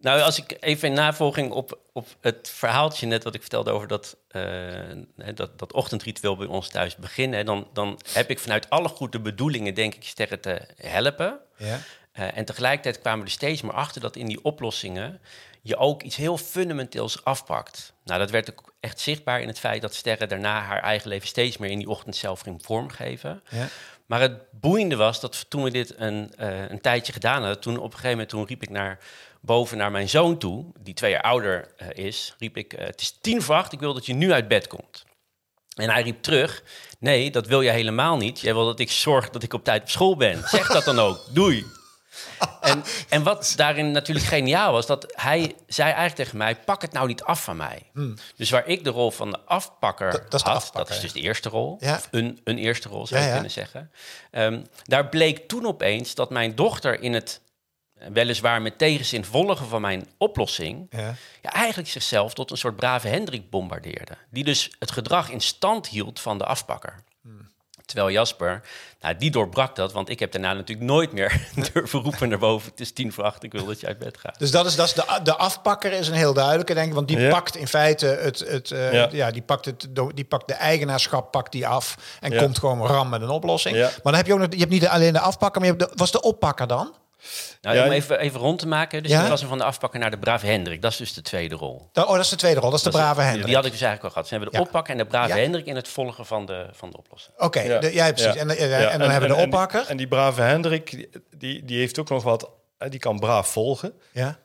Nou, 0.00 0.20
als 0.20 0.38
ik 0.38 0.56
even 0.60 0.88
in 0.88 0.94
navolging 0.94 1.50
op, 1.50 1.78
op 1.92 2.06
het 2.20 2.50
verhaaltje 2.54 3.06
net 3.06 3.24
wat 3.24 3.34
ik 3.34 3.40
vertelde 3.40 3.70
over 3.70 3.88
dat, 3.88 4.16
eh, 4.28 4.42
dat, 5.34 5.58
dat 5.58 5.72
ochtendritueel 5.72 6.36
bij 6.36 6.46
ons 6.46 6.68
thuis 6.68 6.96
beginnen, 6.96 7.46
dan, 7.46 7.68
dan 7.72 8.00
heb 8.12 8.30
ik 8.30 8.38
vanuit 8.38 8.70
alle 8.70 8.88
goede 8.88 9.20
bedoelingen, 9.20 9.74
denk 9.74 9.94
ik, 9.94 10.04
sterren 10.04 10.40
te 10.40 10.60
helpen. 10.76 11.38
Ja. 11.56 11.80
Eh, 12.12 12.36
en 12.36 12.44
tegelijkertijd 12.44 13.00
kwamen 13.00 13.20
we 13.20 13.24
er 13.24 13.30
steeds 13.30 13.62
meer 13.62 13.72
achter 13.72 14.00
dat 14.00 14.16
in 14.16 14.26
die 14.26 14.44
oplossingen 14.44 15.20
je 15.62 15.76
ook 15.76 16.02
iets 16.02 16.16
heel 16.16 16.38
fundamenteels 16.38 17.24
afpakt. 17.24 17.92
Nou, 18.04 18.18
dat 18.18 18.30
werd 18.30 18.50
ook 18.50 18.72
echt 18.80 19.00
zichtbaar 19.00 19.40
in 19.40 19.48
het 19.48 19.58
feit 19.58 19.82
dat 19.82 19.94
Sterren 19.94 20.28
daarna 20.28 20.60
haar 20.60 20.82
eigen 20.82 21.08
leven 21.08 21.28
steeds 21.28 21.56
meer 21.56 21.70
in 21.70 21.78
die 21.78 21.88
ochtend 21.88 22.16
zelf 22.16 22.40
ging 22.40 22.62
vormgeven. 22.64 23.42
Ja. 23.50 23.68
Maar 24.06 24.20
het 24.20 24.50
boeiende 24.50 24.96
was 24.96 25.20
dat 25.20 25.50
toen 25.50 25.62
we 25.62 25.70
dit 25.70 25.94
een, 25.96 26.32
eh, 26.36 26.68
een 26.68 26.80
tijdje 26.80 27.12
gedaan 27.12 27.42
hadden, 27.42 27.60
toen 27.60 27.76
op 27.76 27.84
een 27.84 27.90
gegeven 27.90 28.10
moment 28.10 28.28
toen 28.28 28.46
riep 28.46 28.62
ik 28.62 28.70
naar 28.70 28.98
boven 29.40 29.76
naar 29.78 29.90
mijn 29.90 30.08
zoon 30.08 30.38
toe, 30.38 30.64
die 30.80 30.94
twee 30.94 31.10
jaar 31.10 31.22
ouder 31.22 31.72
eh, 31.76 32.04
is, 32.04 32.34
riep 32.38 32.56
ik: 32.56 32.72
eh, 32.72 32.86
Het 32.86 33.00
is 33.00 33.18
tien 33.20 33.42
voor 33.42 33.54
acht, 33.54 33.72
ik 33.72 33.80
wil 33.80 33.94
dat 33.94 34.06
je 34.06 34.14
nu 34.14 34.32
uit 34.32 34.48
bed 34.48 34.66
komt. 34.66 35.04
En 35.74 35.90
hij 35.90 36.02
riep 36.02 36.22
terug: 36.22 36.62
Nee, 36.98 37.30
dat 37.30 37.46
wil 37.46 37.62
jij 37.62 37.74
helemaal 37.74 38.16
niet. 38.16 38.40
Jij 38.40 38.54
wil 38.54 38.64
dat 38.64 38.78
ik 38.80 38.90
zorg 38.90 39.30
dat 39.30 39.42
ik 39.42 39.52
op 39.52 39.64
tijd 39.64 39.82
op 39.82 39.88
school 39.90 40.16
ben. 40.16 40.42
Zeg 40.48 40.66
dat 40.68 40.84
dan 40.84 40.98
ook. 40.98 41.18
Doei. 41.32 41.64
En, 42.60 42.82
en 43.08 43.22
wat 43.22 43.52
daarin 43.56 43.90
natuurlijk 43.90 44.26
geniaal 44.26 44.72
was, 44.72 44.86
dat 44.86 45.12
hij 45.16 45.54
zei 45.66 45.86
eigenlijk 45.88 46.14
tegen 46.16 46.38
mij: 46.38 46.56
pak 46.56 46.82
het 46.82 46.92
nou 46.92 47.06
niet 47.06 47.22
af 47.22 47.44
van 47.44 47.56
mij. 47.56 47.82
Dus 48.36 48.50
waar 48.50 48.66
ik 48.66 48.84
de 48.84 48.90
rol 48.90 49.10
van 49.10 49.30
de 49.30 49.38
afpakker 49.44 50.10
Dat- 50.10 50.22
dat 50.22 50.34
is 50.34 50.42
de 50.42 50.48
had, 50.48 50.56
afpakker, 50.62 50.84
dat 50.94 50.96
is 50.96 51.00
dus 51.00 51.12
de 51.22 51.28
eerste 51.28 51.48
rol, 51.48 51.76
Ja. 51.80 51.94
of 51.94 52.08
een, 52.10 52.40
een 52.44 52.58
eerste 52.58 52.88
rol 52.88 53.06
zou 53.06 53.20
je 53.20 53.26
ja. 53.26 53.32
kunnen 53.32 53.50
zeggen. 53.50 53.90
Ehm, 54.30 54.62
daar 54.84 55.08
bleek 55.08 55.48
toen 55.48 55.66
opeens 55.66 56.14
dat 56.14 56.30
mijn 56.30 56.54
dochter 56.54 57.00
in 57.02 57.14
het 57.14 57.40
weliswaar 58.12 58.62
met 58.62 58.78
tegenzin 58.78 59.24
volgen 59.24 59.66
van 59.68 59.80
mijn 59.80 60.06
oplossing, 60.18 60.86
Ja. 60.90 61.14
ja, 61.42 61.52
eigenlijk 61.52 61.88
zichzelf 61.88 62.34
tot 62.34 62.50
een 62.50 62.56
soort 62.56 62.76
brave 62.76 63.08
Hendrik 63.08 63.50
bombardeerde. 63.50 64.12
Die 64.30 64.44
dus 64.44 64.70
het 64.78 64.90
gedrag 64.90 65.30
in 65.30 65.40
stand 65.40 65.86
hield 65.88 66.20
van 66.20 66.38
de 66.38 66.44
afpakker. 66.44 66.94
Terwijl 67.86 68.10
Jasper, 68.10 68.62
nou, 69.00 69.16
die 69.16 69.30
doorbrak 69.30 69.76
dat, 69.76 69.92
want 69.92 70.08
ik 70.08 70.18
heb 70.20 70.32
daarna 70.32 70.52
natuurlijk 70.52 70.88
nooit 70.88 71.12
meer 71.12 71.48
durven 71.72 72.00
roepen 72.00 72.28
naar 72.28 72.38
boven. 72.38 72.70
Het 72.70 72.80
is 72.80 72.92
tien 72.92 73.12
voor 73.12 73.24
acht, 73.24 73.42
ik 73.42 73.52
wil 73.52 73.64
dat 73.66 73.80
je 73.80 73.86
uit 73.86 73.98
bed 73.98 74.18
gaat. 74.18 74.38
Dus 74.38 74.50
dat 74.50 74.66
is, 74.66 74.76
dat 74.76 74.86
is 74.86 74.92
de, 74.94 75.20
de 75.22 75.36
afpakker 75.36 75.92
is 75.92 76.08
een 76.08 76.14
heel 76.14 76.34
duidelijke, 76.34 76.74
denk 76.74 76.88
ik. 76.88 76.94
Want 76.94 77.08
die 77.08 77.18
Ja. 77.18 77.30
pakt 77.30 77.56
in 77.56 77.66
feite 77.68 78.06
het, 78.06 78.38
het 78.38 78.70
eh, 78.70 78.92
ja. 78.92 79.08
Ja. 79.12 79.30
die 79.30 79.42
pakt 79.42 79.64
het, 79.64 79.88
die 80.14 80.24
pakt 80.24 80.48
de 80.48 80.54
eigenaarschap, 80.54 81.30
pakt 81.32 81.52
die 81.52 81.66
af 81.66 81.96
en 82.20 82.32
Ja. 82.32 82.42
komt 82.42 82.58
gewoon 82.58 82.86
ram 82.86 83.08
met 83.08 83.22
een 83.22 83.28
oplossing. 83.30 83.76
Ja. 83.76 83.82
Maar 83.86 84.00
dan 84.02 84.14
heb 84.14 84.26
je 84.26 84.32
ook 84.32 84.38
nog, 84.38 84.48
je 84.52 84.58
hebt 84.58 84.70
niet 84.70 84.86
alleen 84.86 85.12
de 85.12 85.20
afpakker, 85.20 85.60
maar 85.60 85.70
je 85.70 85.76
hebt 85.76 85.90
de, 85.92 85.96
was 85.98 86.10
de 86.12 86.20
oppakker 86.22 86.66
dan? 86.66 86.94
Nou, 87.60 87.76
Ja, 87.76 87.84
om 87.84 87.90
even, 87.90 88.18
even 88.18 88.40
rond 88.40 88.58
te 88.58 88.66
maken, 88.68 89.02
dus 89.02 89.12
Ja? 89.12 89.22
ik 89.22 89.28
was 89.28 89.42
er 89.42 89.48
van 89.48 89.58
de 89.58 89.64
afpakker 89.64 90.00
naar 90.00 90.10
de 90.10 90.18
brave 90.18 90.46
Hendrik. 90.46 90.82
Dat 90.82 90.90
is 90.90 90.96
dus 90.96 91.14
de 91.14 91.22
tweede 91.22 91.54
rol. 91.54 91.90
Oh, 91.94 92.08
dat 92.08 92.18
is 92.18 92.28
de 92.28 92.36
tweede 92.36 92.60
rol, 92.60 92.70
dat 92.70 92.78
is 92.78 92.84
de 92.84 92.90
Dat 92.90 93.00
brave 93.00 93.20
Hendrik. 93.20 93.46
Die 93.46 93.54
had 93.54 93.64
ik 93.64 93.70
dus 93.70 93.80
eigenlijk 93.80 94.02
al 94.04 94.22
gehad. 94.22 94.28
Dus 94.28 94.30
we 94.30 94.36
hebben 94.44 94.52
de 94.54 94.58
Ja. 94.64 94.68
oppakker 94.70 94.92
en 94.92 94.98
de 94.98 95.06
brave 95.06 95.28
Ja. 95.34 95.40
Hendrik 95.42 95.66
in 95.66 95.76
het 95.76 95.88
volgen 95.88 96.26
van 96.26 96.46
de, 96.46 96.66
van 96.72 96.90
de 96.90 96.96
oplossing. 96.96 97.38
Oké, 97.38 97.60
Ja. 97.60 97.78
precies. 97.78 98.24
Ja. 98.34 98.34
En, 98.36 98.50
eh, 98.50 98.70
Ja, 98.70 98.90
en 98.90 98.98
dan 98.98 99.10
hebben 99.10 99.28
we 99.28 99.34
de 99.34 99.40
en 99.42 99.48
die- 99.50 99.58
oppakker. 99.58 99.84
En 99.88 99.96
die, 99.96 100.08
brave 100.08 100.40
Hendrik, 100.42 100.90
die, 100.90 101.08
die, 101.36 101.64
die 101.64 101.78
heeft 101.78 101.98
ook 101.98 102.08
nog 102.08 102.22
wat, 102.22 102.50
hè, 102.78 102.88
die 102.88 103.00
kan 103.00 103.18
braaf 103.18 103.48
volgen. 103.48 103.92
ja. 104.12 104.38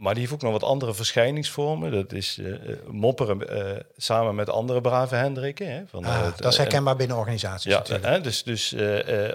Maar 0.00 0.14
die 0.14 0.22
heeft 0.22 0.34
ook 0.34 0.42
nog 0.42 0.52
wat 0.52 0.62
andere 0.62 0.94
verschijningsvormen. 0.94 1.90
Dat 1.90 2.12
is 2.12 2.38
uh, 2.38 2.56
mopperen 2.90 3.56
uh, 3.56 3.80
samen 3.96 4.34
met 4.34 4.50
andere 4.50 4.80
brave 4.80 5.14
Hendrikken. 5.14 5.72
Hè, 5.72 5.82
van, 5.86 6.04
ah, 6.04 6.36
dat 6.36 6.52
is 6.52 6.58
herkenbaar 6.58 6.96
binnen 6.96 7.16
organisaties. 7.16 7.72
Ja, 7.72 7.82
hè, 8.00 8.20
dus, 8.20 8.42
dus 8.42 8.74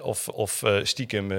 of, 0.01 0.27
of 0.27 0.63
stiekem 0.84 1.31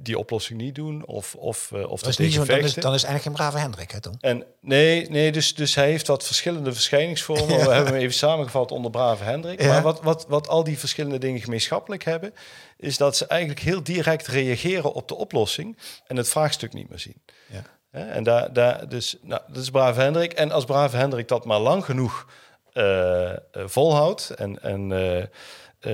die 0.00 0.18
oplossing 0.18 0.60
niet 0.60 0.74
doen. 0.74 1.06
Of, 1.06 1.34
of, 1.34 1.72
of 1.72 2.00
dat 2.00 2.10
is 2.10 2.16
niet 2.16 2.32
zo, 2.32 2.44
dan, 2.44 2.58
is, 2.58 2.74
dan 2.74 2.94
is 2.94 3.04
eigenlijk 3.04 3.22
geen 3.22 3.32
brave 3.32 3.58
Hendrik, 3.58 3.90
hè, 3.90 4.00
Tom? 4.00 4.16
En, 4.20 4.44
nee, 4.60 5.10
nee 5.10 5.32
dus, 5.32 5.54
dus 5.54 5.74
hij 5.74 5.90
heeft 5.90 6.06
wat 6.06 6.24
verschillende 6.24 6.72
verschijningsvormen. 6.72 7.46
We 7.64 7.72
hebben 7.72 7.92
hem 7.92 8.02
even 8.02 8.14
samengevat 8.14 8.70
onder 8.70 8.90
brave 8.90 9.24
Hendrik. 9.24 9.62
Ja. 9.62 9.68
Maar 9.68 9.82
wat, 9.82 10.02
wat, 10.02 10.26
wat 10.28 10.48
al 10.48 10.64
die 10.64 10.78
verschillende 10.78 11.18
dingen 11.18 11.40
gemeenschappelijk 11.40 12.04
hebben... 12.04 12.34
is 12.76 12.96
dat 12.96 13.16
ze 13.16 13.26
eigenlijk 13.26 13.60
heel 13.60 13.82
direct 13.82 14.26
reageren 14.26 14.92
op 14.92 15.08
de 15.08 15.14
oplossing... 15.14 15.78
en 16.06 16.16
het 16.16 16.28
vraagstuk 16.28 16.72
niet 16.72 16.88
meer 16.88 16.98
zien. 16.98 17.22
Ja. 17.46 17.62
En 17.94 18.24
daar, 18.24 18.52
daar, 18.52 18.88
dus, 18.88 19.16
nou, 19.22 19.40
dat 19.46 19.62
is 19.62 19.70
Brave 19.70 20.00
Hendrik. 20.00 20.32
En 20.32 20.50
als 20.50 20.64
Brave 20.64 20.96
Hendrik 20.96 21.28
dat 21.28 21.44
maar 21.44 21.58
lang 21.58 21.84
genoeg 21.84 22.26
uh, 22.72 23.30
volhoudt, 23.52 24.30
en, 24.30 24.62
en 24.62 24.90
uh, 24.90 25.22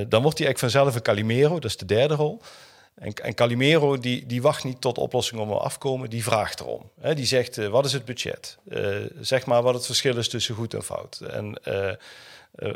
dan 0.09 0.23
wordt 0.23 0.39
hij 0.39 0.47
eigenlijk 0.47 0.59
vanzelf 0.59 0.95
een 0.95 1.03
Calimero, 1.03 1.55
dat 1.55 1.65
is 1.65 1.77
de 1.77 1.85
derde 1.85 2.15
rol. 2.15 2.41
En, 2.95 3.13
en 3.13 3.35
Calimero 3.35 3.99
die, 3.99 4.27
die 4.27 4.43
wacht 4.43 4.65
niet 4.65 4.81
tot 4.81 4.99
oplossingen 4.99 5.45
om 5.45 5.53
afkomen, 5.53 6.11
die 6.11 6.23
vraagt 6.23 6.61
erom. 6.61 6.91
He, 7.01 7.15
die 7.15 7.27
zegt, 7.27 7.69
wat 7.69 7.85
is 7.85 7.93
het 7.93 8.05
budget? 8.05 8.59
zeg 9.21 9.47
maar 9.47 9.63
wat 9.63 9.75
het 9.75 9.87
verschil 9.87 10.17
is 10.17 10.29
tussen 10.29 10.55
goed 10.55 10.75
en 10.75 10.83
fout. 10.83 11.21
En 11.21 11.61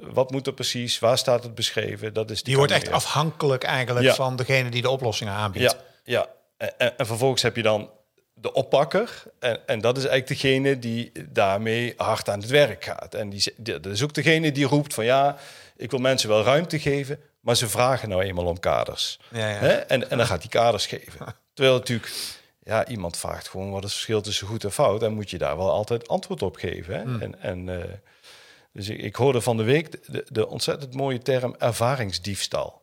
wat 0.02 0.30
moet 0.30 0.46
er 0.46 0.52
precies? 0.52 0.98
Waar 0.98 1.18
staat 1.18 1.42
het 1.42 1.54
beschreven? 1.54 2.12
Dat 2.12 2.30
is 2.30 2.42
die 2.42 2.56
wordt 2.56 2.72
echt 2.72 2.90
afhankelijk 2.90 3.62
eigenlijk 3.62 4.14
van 4.14 4.36
degene 4.36 4.70
die 4.70 4.82
de 4.82 4.90
oplossingen 4.90 5.32
aanbiedt. 5.32 5.72
Ja, 5.72 5.78
ja. 6.04 6.28
En, 6.56 6.98
en, 6.98 7.06
vervolgens 7.06 7.42
heb 7.42 7.56
je 7.56 7.62
dan 7.62 7.90
de 8.44 8.52
oppakker. 8.52 9.22
En, 9.38 9.66
en 9.66 9.80
dat 9.80 9.96
is 9.96 10.04
eigenlijk 10.04 10.40
degene 10.40 10.78
die 10.78 11.12
daarmee 11.28 11.94
hard 11.96 12.28
aan 12.28 12.40
het 12.40 12.50
werk 12.50 12.84
gaat. 12.84 13.14
En 13.14 13.30
die, 13.30 13.54
dat 13.56 13.86
is 13.86 14.02
ook 14.02 14.14
degene 14.14 14.52
die 14.52 14.66
roept 14.66 14.94
van 14.94 15.04
ja, 15.04 15.36
ik 15.76 15.90
wil 15.90 16.00
mensen 16.00 16.28
wel 16.28 16.42
ruimte 16.42 16.78
geven, 16.78 17.18
maar 17.40 17.56
ze 17.56 17.68
vragen 17.68 18.08
nou 18.08 18.22
eenmaal 18.22 18.44
om 18.44 18.60
kaders. 18.60 19.18
Ja, 19.30 19.48
ja. 19.48 19.54
Hè? 19.54 19.72
En, 19.72 20.10
en 20.10 20.16
dan 20.18 20.26
gaat 20.26 20.40
die 20.40 20.50
kaders 20.50 20.86
geven. 20.86 21.34
Terwijl 21.54 21.76
natuurlijk, 21.76 22.12
ja, 22.62 22.86
iemand 22.86 23.16
vraagt 23.16 23.48
gewoon 23.48 23.70
wat 23.70 23.84
is 23.84 23.84
het 23.84 23.92
verschil 23.92 24.20
tussen 24.20 24.46
goed 24.46 24.64
en 24.64 24.72
fout. 24.72 25.02
En 25.02 25.14
moet 25.14 25.30
je 25.30 25.38
daar 25.38 25.56
wel 25.56 25.70
altijd 25.70 26.08
antwoord 26.08 26.42
op 26.42 26.56
geven. 26.56 26.94
Hè? 26.94 27.02
Hmm. 27.02 27.20
En, 27.20 27.40
en, 27.40 27.66
uh, 27.66 27.84
dus 28.72 28.88
ik, 28.88 28.98
ik, 28.98 29.16
hoorde 29.16 29.40
van 29.40 29.56
de 29.56 29.62
week 29.62 30.12
de, 30.12 30.26
de 30.28 30.48
ontzettend 30.48 30.94
mooie 30.94 31.18
term 31.18 31.54
ervaringsdiefstal. 31.58 32.82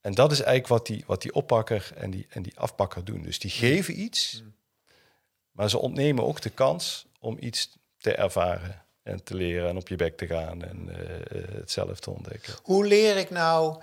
En 0.00 0.14
dat 0.14 0.32
is 0.32 0.40
eigenlijk 0.40 0.68
wat 0.68 0.86
die, 0.86 1.04
wat 1.06 1.22
die 1.22 1.34
oppakker 1.34 1.90
en 1.94 2.10
die, 2.10 2.26
en 2.28 2.42
die 2.42 2.58
afpakker 2.58 3.04
doen. 3.04 3.22
Dus 3.22 3.38
die 3.38 3.50
geven 3.50 4.00
iets, 4.00 4.42
maar 5.58 5.70
ze 5.70 5.78
ontnemen 5.78 6.24
ook 6.24 6.40
de 6.40 6.50
kans 6.50 7.06
om 7.20 7.36
iets 7.40 7.78
te 7.96 8.14
ervaren 8.14 8.82
en 9.02 9.24
te 9.24 9.34
leren 9.34 9.68
en 9.68 9.76
op 9.76 9.88
je 9.88 9.96
bek 9.96 10.16
te 10.16 10.26
gaan 10.26 10.62
en 10.62 10.88
uh, 10.88 10.96
het 11.58 11.70
zelf 11.70 12.00
te 12.00 12.10
ontdekken. 12.10 12.54
Hoe 12.62 12.86
leer 12.86 13.16
ik 13.16 13.30
nou, 13.30 13.82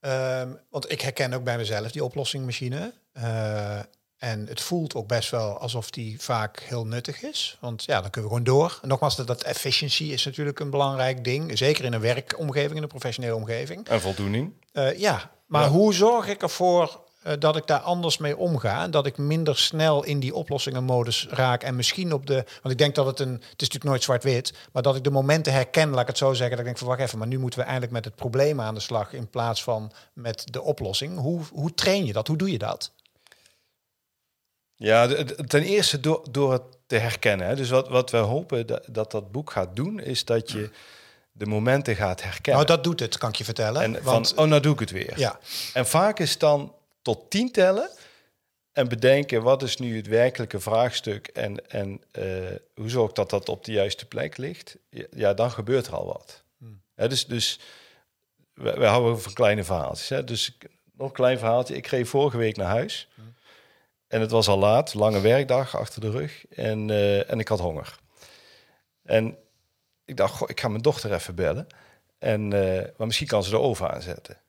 ehm, 0.00 0.50
want 0.70 0.90
ik 0.90 1.00
herken 1.00 1.32
ook 1.32 1.44
bij 1.44 1.56
mezelf 1.56 1.90
die 1.90 2.04
oplossingmachine. 2.04 2.92
Uh, 3.16 3.78
en 4.16 4.46
het 4.46 4.60
voelt 4.60 4.94
ook 4.94 5.08
best 5.08 5.30
wel 5.30 5.58
alsof 5.58 5.90
die 5.90 6.20
vaak 6.20 6.60
heel 6.60 6.86
nuttig 6.86 7.22
is. 7.22 7.56
Want 7.60 7.84
ja, 7.84 8.00
dan 8.00 8.10
kunnen 8.10 8.30
we 8.30 8.36
gewoon 8.36 8.58
door. 8.58 8.78
En 8.82 8.88
nogmaals, 8.88 9.16
dat, 9.16 9.26
dat 9.26 9.42
efficiency 9.42 10.04
is 10.04 10.24
natuurlijk 10.24 10.60
een 10.60 10.70
belangrijk 10.70 11.24
ding. 11.24 11.58
Zeker 11.58 11.84
in 11.84 11.92
een 11.92 12.00
werkomgeving, 12.00 12.76
in 12.76 12.82
een 12.82 12.88
professionele 12.88 13.34
omgeving. 13.34 13.88
En 13.88 14.00
voldoening. 14.00 14.52
Uh, 14.72 14.98
ja, 14.98 15.30
maar 15.46 15.68
hoe 15.68 15.94
zorg 15.94 16.28
ik 16.28 16.42
ervoor 16.42 17.04
uh, 17.26 17.32
dat 17.38 17.56
ik 17.56 17.66
daar 17.66 17.80
anders 17.80 18.18
mee 18.18 18.36
omga? 18.36 18.82
En 18.82 18.90
dat 18.90 19.06
ik 19.06 19.18
minder 19.18 19.58
snel 19.58 20.04
in 20.04 20.20
die 20.20 20.34
oplossingenmodus 20.34 21.26
raak. 21.30 21.62
En 21.62 21.76
misschien 21.76 22.12
op 22.12 22.26
de... 22.26 22.34
Want 22.34 22.70
ik 22.70 22.78
denk 22.78 22.94
dat 22.94 23.06
het 23.06 23.20
een... 23.20 23.32
Het 23.32 23.42
is 23.42 23.48
natuurlijk 23.50 23.84
nooit 23.84 24.02
zwart-wit. 24.02 24.52
Maar 24.72 24.82
dat 24.82 24.96
ik 24.96 25.04
de 25.04 25.10
momenten 25.10 25.52
herken, 25.52 25.90
laat 25.90 26.00
ik 26.00 26.06
het 26.06 26.18
zo 26.18 26.32
zeggen. 26.32 26.50
Dat 26.50 26.58
ik 26.58 26.64
denk 26.64 26.78
van, 26.78 26.86
wacht 26.86 27.00
even, 27.00 27.18
maar 27.18 27.26
nu 27.26 27.38
moeten 27.38 27.58
we 27.58 27.64
eigenlijk 27.64 27.94
met 27.94 28.04
het 28.04 28.14
probleem 28.14 28.60
aan 28.60 28.74
de 28.74 28.80
slag... 28.80 29.12
in 29.12 29.30
plaats 29.30 29.62
van 29.62 29.92
met 30.12 30.42
de 30.52 30.62
oplossing. 30.62 31.18
Hoe, 31.18 31.40
hoe 31.52 31.74
train 31.74 32.06
je 32.06 32.12
dat? 32.12 32.26
Hoe 32.26 32.36
doe 32.36 32.50
je 32.50 32.58
dat? 32.58 32.92
Ja, 34.78 35.24
ten 35.46 35.62
eerste 35.62 36.00
door, 36.00 36.24
door 36.30 36.52
het 36.52 36.62
te 36.86 36.96
herkennen. 36.96 37.46
Hè. 37.46 37.56
Dus 37.56 37.70
wat, 37.70 37.88
wat 37.88 38.10
we 38.10 38.16
hopen 38.16 38.66
dat, 38.66 38.84
dat, 38.90 39.10
dat 39.10 39.32
boek 39.32 39.50
gaat 39.50 39.76
doen, 39.76 40.00
is 40.00 40.24
dat 40.24 40.50
je 40.50 40.70
de 41.32 41.46
momenten 41.46 41.96
gaat 41.96 42.22
herkennen. 42.22 42.64
Nou, 42.64 42.76
dat 42.76 42.84
doet 42.84 43.00
het, 43.00 43.18
kan 43.18 43.28
ik 43.28 43.36
je 43.36 43.44
vertellen. 43.44 43.82
En 43.82 44.02
want, 44.02 44.28
van, 44.28 44.38
oh, 44.38 44.48
nou 44.48 44.60
doe 44.60 44.72
ik 44.72 44.80
het 44.80 44.90
weer. 44.90 45.18
Ja. 45.18 45.38
En 45.72 45.86
vaak 45.86 46.18
is 46.18 46.38
dan 46.38 46.74
tot 47.06 47.30
tien 47.30 47.52
tellen 47.52 47.90
en 48.72 48.88
bedenken 48.88 49.42
wat 49.42 49.62
is 49.62 49.76
nu 49.76 49.96
het 49.96 50.06
werkelijke 50.06 50.60
vraagstuk 50.60 51.26
en, 51.26 51.70
en 51.70 52.02
uh, 52.18 52.24
hoe 52.74 52.88
zorg 52.88 53.12
dat 53.12 53.30
dat 53.30 53.48
op 53.48 53.64
de 53.64 53.72
juiste 53.72 54.06
plek 54.06 54.36
ligt. 54.36 54.76
Ja, 55.10 55.34
dan 55.34 55.50
gebeurt 55.50 55.86
er 55.86 55.94
al 55.94 56.06
wat. 56.06 56.42
Hmm. 56.58 56.82
dus 56.94 57.26
dus 57.26 57.60
we, 58.54 58.72
we 58.72 58.84
houden 58.84 59.20
van 59.20 59.32
kleine 59.32 59.64
verhaaltjes. 59.64 60.08
Hè. 60.08 60.24
Dus 60.24 60.58
nog 60.92 61.08
een 61.08 61.14
klein 61.14 61.38
verhaaltje. 61.38 61.76
Ik 61.76 61.86
reed 61.86 62.08
vorige 62.08 62.36
week 62.36 62.56
naar 62.56 62.68
huis. 62.68 63.08
Hmm. 63.14 63.34
En 64.08 64.20
het 64.20 64.30
was 64.30 64.48
al 64.48 64.58
laat, 64.58 64.94
lange 64.94 65.20
werkdag 65.20 65.76
achter 65.76 66.00
de 66.00 66.10
rug. 66.10 66.46
En, 66.48 66.88
uh, 66.88 67.30
en 67.30 67.38
ik 67.38 67.48
had 67.48 67.60
honger. 67.60 67.98
En 69.02 69.36
ik 70.04 70.16
dacht, 70.16 70.34
goh, 70.34 70.48
ik 70.50 70.60
ga 70.60 70.68
mijn 70.68 70.82
dochter 70.82 71.12
even 71.12 71.34
bellen. 71.34 71.66
En, 72.18 72.50
uh, 72.54 72.82
maar 72.96 73.06
misschien 73.06 73.26
kan 73.26 73.44
ze 73.44 73.50
de 73.50 73.58
oven 73.58 73.90
aanzetten. 73.90 74.40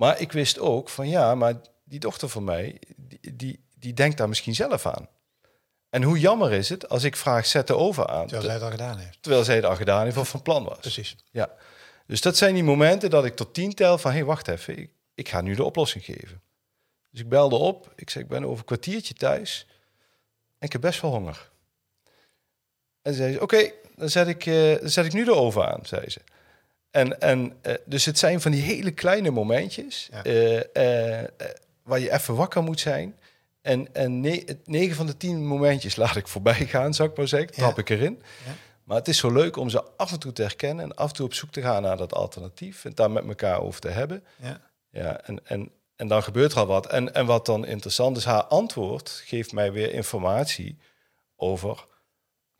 Maar 0.00 0.20
ik 0.20 0.32
wist 0.32 0.58
ook 0.58 0.88
van 0.88 1.08
ja, 1.08 1.34
maar 1.34 1.54
die 1.84 1.98
dochter 1.98 2.28
van 2.28 2.44
mij, 2.44 2.80
die, 2.96 3.36
die, 3.36 3.64
die 3.78 3.92
denkt 3.94 4.16
daar 4.16 4.28
misschien 4.28 4.54
zelf 4.54 4.86
aan. 4.86 5.08
En 5.90 6.02
hoe 6.02 6.18
jammer 6.18 6.52
is 6.52 6.68
het 6.68 6.88
als 6.88 7.04
ik 7.04 7.16
vraag, 7.16 7.46
zet 7.46 7.66
de 7.66 7.76
oven 7.76 8.08
aan. 8.08 8.26
Terwijl 8.26 8.42
zij 8.42 8.52
het 8.54 8.62
al 8.62 8.70
gedaan 8.70 8.98
heeft. 8.98 9.22
Terwijl 9.22 9.44
zij 9.44 9.54
het 9.54 9.64
al 9.64 9.76
gedaan 9.76 10.04
heeft 10.04 10.16
of 10.16 10.28
van 10.28 10.42
plan 10.42 10.64
was. 10.64 10.78
Precies. 10.78 11.16
Ja. 11.30 11.54
Dus 12.06 12.20
dat 12.20 12.36
zijn 12.36 12.54
die 12.54 12.64
momenten 12.64 13.10
dat 13.10 13.24
ik 13.24 13.36
tot 13.36 13.54
tien 13.54 13.74
tel 13.74 13.98
van, 13.98 14.10
hé, 14.10 14.16
hey, 14.16 14.26
wacht 14.26 14.48
even, 14.48 14.78
ik, 14.78 14.90
ik 15.14 15.28
ga 15.28 15.40
nu 15.40 15.54
de 15.54 15.64
oplossing 15.64 16.04
geven. 16.04 16.42
Dus 17.10 17.20
ik 17.20 17.28
belde 17.28 17.56
op. 17.56 17.92
Ik 17.96 18.10
zei, 18.10 18.24
ik 18.24 18.30
ben 18.30 18.44
over 18.44 18.58
een 18.58 18.64
kwartiertje 18.64 19.14
thuis. 19.14 19.66
En 20.58 20.66
ik 20.66 20.72
heb 20.72 20.80
best 20.80 21.00
wel 21.00 21.10
honger. 21.10 21.50
En 23.02 23.14
zei 23.14 23.32
ze, 23.32 23.40
oké, 23.40 23.70
dan, 23.96 24.08
zet 24.08 24.28
ik, 24.28 24.46
uh, 24.46 24.80
dan 24.80 24.90
zet 24.90 25.04
ik 25.04 25.12
nu 25.12 25.24
de 25.24 25.34
oven 25.34 25.68
aan, 25.68 25.86
zei 25.86 26.08
ze. 26.08 26.20
En, 26.90 27.20
en 27.20 27.52
uh, 27.62 27.74
dus 27.84 28.04
het 28.04 28.18
zijn 28.18 28.40
van 28.40 28.50
die 28.50 28.62
hele 28.62 28.90
kleine 28.90 29.30
momentjes... 29.30 30.08
Uh, 30.26 30.60
waar 31.82 31.98
je 31.98 32.12
even 32.12 32.34
wakker 32.34 32.62
moet 32.62 32.80
zijn. 32.80 33.16
En, 33.62 33.94
en 33.94 34.20
negen 34.64 34.96
van 34.96 35.06
de 35.06 35.16
tien 35.16 35.46
momentjes 35.46 35.96
laat 35.96 36.16
ik 36.16 36.28
voorbij 36.28 36.66
gaan, 36.66 36.94
zou 36.94 37.10
ik 37.10 37.16
maar 37.16 37.28
zeggen. 37.28 37.52
Trap 37.52 37.78
ik 37.78 37.88
erin. 37.88 38.22
Ja. 38.44 38.52
Maar 38.84 38.96
het 38.96 39.08
is 39.08 39.18
zo 39.18 39.32
leuk 39.32 39.56
om 39.56 39.68
ze 39.68 39.82
af 39.96 40.12
en 40.12 40.18
toe 40.18 40.32
te 40.32 40.42
herkennen... 40.42 40.84
en 40.84 40.94
af 40.94 41.08
en 41.08 41.14
toe 41.14 41.26
op 41.26 41.34
zoek 41.34 41.50
te 41.50 41.62
gaan 41.62 41.82
naar 41.82 41.96
dat 41.96 42.14
alternatief... 42.14 42.84
en 42.84 42.94
daar 42.94 43.10
met 43.10 43.26
elkaar 43.26 43.60
over 43.60 43.80
te 43.80 43.88
hebben. 43.88 44.24
Ja. 44.36 44.60
Ja, 44.90 45.20
en, 45.20 45.46
en, 45.46 45.70
en 45.96 46.08
dan 46.08 46.22
gebeurt 46.22 46.52
er 46.52 46.58
al 46.58 46.66
wat. 46.66 46.86
En, 46.86 47.14
en 47.14 47.26
wat 47.26 47.46
dan 47.46 47.66
interessant 47.66 48.16
is, 48.16 48.24
haar 48.24 48.44
antwoord 48.44 49.22
geeft 49.24 49.52
mij 49.52 49.72
weer 49.72 49.92
informatie 49.92 50.78
over 51.36 51.88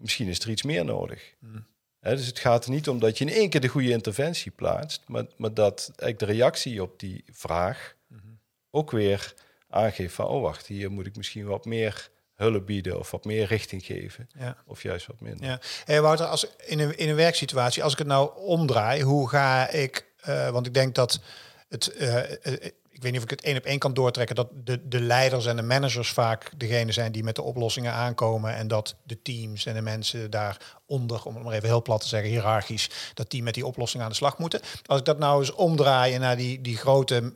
misschien 0.00 0.28
is 0.28 0.38
er 0.38 0.50
iets 0.50 0.62
meer 0.62 0.84
nodig. 0.84 1.34
Hmm. 1.38 1.66
Dus 2.00 2.26
het 2.26 2.38
gaat 2.38 2.64
er 2.64 2.70
niet 2.70 2.88
om 2.88 2.98
dat 2.98 3.18
je 3.18 3.24
in 3.24 3.32
één 3.32 3.50
keer 3.50 3.60
de 3.60 3.68
goede 3.68 3.90
interventie 3.90 4.50
plaatst, 4.50 5.02
maar, 5.06 5.24
maar 5.36 5.54
dat 5.54 5.92
eigenlijk 5.96 6.18
de 6.18 6.38
reactie 6.38 6.82
op 6.82 6.98
die 6.98 7.24
vraag 7.32 7.94
hmm. 8.08 8.38
ook 8.70 8.90
weer 8.90 9.34
aangeeft 9.68 10.14
van, 10.14 10.26
oh 10.26 10.42
wacht, 10.42 10.66
hier 10.66 10.90
moet 10.90 11.06
ik 11.06 11.16
misschien 11.16 11.46
wat 11.46 11.64
meer 11.64 12.10
hulp 12.34 12.66
bieden 12.66 12.98
of 12.98 13.10
wat 13.10 13.24
meer 13.24 13.46
richting 13.46 13.84
geven. 13.84 14.28
Ja. 14.38 14.56
Of 14.66 14.82
juist 14.82 15.06
wat 15.06 15.20
minder. 15.20 15.46
Ja. 15.46 15.60
Hey 15.84 16.00
Wouter, 16.00 16.26
als 16.26 16.46
in 16.66 16.78
een, 16.78 16.98
in 16.98 17.08
een 17.08 17.14
werksituatie, 17.14 17.82
als 17.82 17.92
ik 17.92 17.98
het 17.98 18.06
nou 18.06 18.36
omdraai, 18.36 19.02
hoe 19.02 19.28
ga 19.28 19.68
ik, 19.68 20.06
uh, 20.28 20.50
want 20.50 20.66
ik 20.66 20.74
denk 20.74 20.94
dat 20.94 21.20
het, 21.68 21.94
uh, 22.00 22.22
ik 23.00 23.06
weet 23.06 23.14
niet 23.14 23.24
of 23.24 23.30
ik 23.32 23.38
het 23.38 23.48
één 23.48 23.56
op 23.56 23.64
één 23.64 23.78
kan 23.78 23.94
doortrekken, 23.94 24.36
dat 24.36 24.48
de, 24.64 24.88
de 24.88 25.00
leiders 25.00 25.46
en 25.46 25.56
de 25.56 25.62
managers 25.62 26.10
vaak 26.10 26.50
degene 26.56 26.92
zijn 26.92 27.12
die 27.12 27.24
met 27.24 27.34
de 27.34 27.42
oplossingen 27.42 27.92
aankomen 27.92 28.54
en 28.54 28.68
dat 28.68 28.96
de 29.02 29.22
teams 29.22 29.66
en 29.66 29.74
de 29.74 29.80
mensen 29.80 30.30
daaronder, 30.30 31.24
om 31.24 31.34
het 31.34 31.44
maar 31.44 31.52
even 31.52 31.68
heel 31.68 31.82
plat 31.82 32.00
te 32.00 32.08
zeggen, 32.08 32.30
hiërarchisch, 32.30 32.90
dat 33.14 33.30
die 33.30 33.42
met 33.42 33.54
die 33.54 33.66
oplossingen 33.66 34.04
aan 34.04 34.10
de 34.10 34.16
slag 34.16 34.38
moeten. 34.38 34.60
Als 34.86 34.98
ik 34.98 35.04
dat 35.04 35.18
nou 35.18 35.40
eens 35.40 35.52
omdraai 35.52 36.18
naar 36.18 36.36
die, 36.36 36.60
die 36.60 36.76
grote 36.76 37.32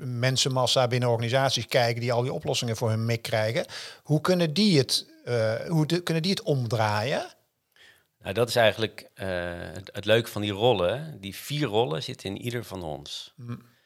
mensenmassa 0.00 0.86
binnen 0.86 1.08
organisaties 1.08 1.66
kijken 1.66 2.00
die 2.00 2.12
al 2.12 2.22
die 2.22 2.32
oplossingen 2.32 2.76
voor 2.76 2.90
hun 2.90 3.04
mik 3.04 3.22
krijgen, 3.22 3.66
hoe 4.02 4.20
kunnen 4.20 4.54
die 4.54 4.78
het, 4.78 5.06
uh, 5.24 5.54
hoe 5.54 5.86
de, 5.86 6.00
kunnen 6.02 6.22
die 6.22 6.32
het 6.32 6.42
omdraaien? 6.42 7.26
Nou, 8.22 8.34
dat 8.34 8.48
is 8.48 8.56
eigenlijk 8.56 9.10
uh, 9.14 9.26
het, 9.74 9.90
het, 9.92 10.04
leuke 10.04 10.30
van 10.30 10.42
die 10.42 10.52
rollen. 10.52 11.20
Die 11.20 11.36
vier 11.36 11.66
rollen 11.66 12.02
zitten 12.02 12.28
in 12.28 12.40
ieder 12.40 12.64
van 12.64 12.82
ons. 12.82 13.32
Mm. 13.36 13.76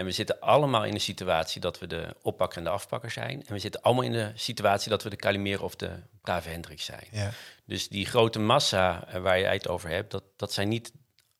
En 0.00 0.06
we 0.06 0.12
zitten 0.12 0.40
allemaal 0.40 0.84
in 0.84 0.92
de 0.92 0.98
situatie 0.98 1.60
dat 1.60 1.78
we 1.78 1.86
de 1.86 2.16
oppakker 2.22 2.58
en 2.58 2.64
de 2.64 2.70
afpakker 2.70 3.10
zijn. 3.10 3.42
En 3.46 3.52
we 3.52 3.58
zitten 3.58 3.82
allemaal 3.82 4.04
in 4.04 4.12
de 4.12 4.32
situatie 4.34 4.90
dat 4.90 5.02
we 5.02 5.10
de 5.10 5.16
Calimero 5.16 5.64
of 5.64 5.76
de 5.76 5.90
brave 6.20 6.48
Hendrik 6.48 6.80
zijn. 6.80 7.06
Ja. 7.10 7.30
Dus 7.64 7.88
die 7.88 8.06
grote 8.06 8.38
massa 8.38 9.04
eh, 9.06 9.20
waar 9.20 9.38
je 9.38 9.44
het 9.44 9.68
over 9.68 9.88
hebt, 9.88 10.10
dat, 10.10 10.22
dat 10.36 10.52
zijn 10.52 10.68
niet 10.68 10.92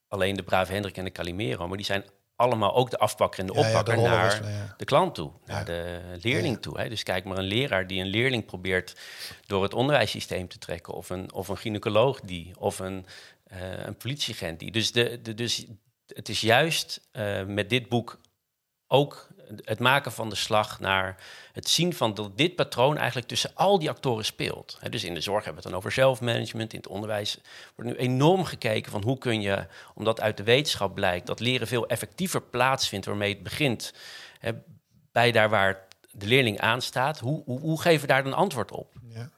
alleen 0.07 0.35
de 0.35 0.43
brave 0.43 0.71
Hendrik 0.71 0.97
en 0.97 1.03
de 1.03 1.11
Calimero, 1.11 1.67
maar 1.67 1.77
die 1.77 1.85
zijn 1.85 2.03
allemaal 2.35 2.75
ook 2.75 2.89
de 2.89 2.97
afpakker 2.97 3.39
en 3.39 3.45
de 3.47 3.53
Ja, 3.53 3.59
ja, 3.59 3.65
de 3.65 3.77
oppakker 3.77 4.03
naar 4.03 4.23
wisselen, 4.23 4.51
ja. 4.51 4.73
de 4.77 4.85
klant 4.85 5.15
toe, 5.15 5.31
naar 5.45 5.65
de 5.65 6.01
leerling 6.21 6.61
toe. 6.61 6.79
Hè. 6.79 6.89
Dus 6.89 7.03
kijk 7.03 7.23
maar 7.23 7.37
een 7.37 7.43
leraar 7.43 7.87
die 7.87 8.01
een 8.01 8.07
leerling 8.07 8.45
probeert 8.45 8.95
door 9.45 9.63
het 9.63 9.73
onderwijssysteem 9.73 10.47
te 10.47 10.57
trekken, 10.57 10.93
of 10.93 11.09
een, 11.09 11.33
of 11.33 11.47
een 11.47 11.57
gynaecoloog 11.57 12.19
die, 12.19 12.53
of 12.59 12.79
een, 12.79 13.05
eh, 13.43 13.85
een 13.85 13.97
politieagent 13.97 14.59
die. 14.59 14.71
Dus, 14.71 14.91
de, 14.91 15.21
de, 15.21 15.33
dus 15.33 15.65
het 16.07 16.29
is 16.29 16.41
juist 16.41 17.01
eh, 17.11 17.43
met 17.45 17.69
dit 17.69 17.89
boek 17.89 18.19
ook 18.91 19.27
het 19.63 19.79
maken 19.79 20.11
van 20.11 20.29
de 20.29 20.35
slag 20.35 20.79
naar 20.79 21.17
het 21.53 21.69
zien 21.69 21.93
van 21.93 22.13
dat 22.13 22.37
dit 22.37 22.55
patroon 22.55 22.97
eigenlijk 22.97 23.27
tussen 23.27 23.51
al 23.53 23.79
die 23.79 23.89
actoren 23.89 24.25
speelt. 24.25 24.79
Dus 24.89 25.03
in 25.03 25.13
de 25.13 25.21
zorg 25.21 25.43
hebben 25.43 25.63
we 25.63 25.69
het 25.69 25.69
dan 25.69 25.77
over 25.77 25.91
zelfmanagement, 25.91 26.73
in 26.73 26.79
het 26.79 26.87
onderwijs 26.87 27.37
wordt 27.75 27.91
nu 27.91 27.97
enorm 27.97 28.43
gekeken 28.43 28.91
van 28.91 29.03
hoe 29.03 29.17
kun 29.17 29.41
je, 29.41 29.65
omdat 29.93 30.21
uit 30.21 30.37
de 30.37 30.43
wetenschap 30.43 30.95
blijkt 30.95 31.27
dat 31.27 31.39
leren 31.39 31.67
veel 31.67 31.87
effectiever 31.87 32.41
plaatsvindt 32.41 33.05
waarmee 33.05 33.33
het 33.33 33.43
begint, 33.43 33.93
bij 35.11 35.31
daar 35.31 35.49
waar 35.49 35.87
de 36.11 36.27
leerling 36.27 36.59
aanstaat, 36.59 37.19
hoe, 37.19 37.43
hoe, 37.45 37.59
hoe 37.59 37.81
geven 37.81 38.01
we 38.01 38.07
daar 38.07 38.23
dan 38.23 38.33
antwoord 38.33 38.71
op? 38.71 38.93
Ja. 39.09 39.29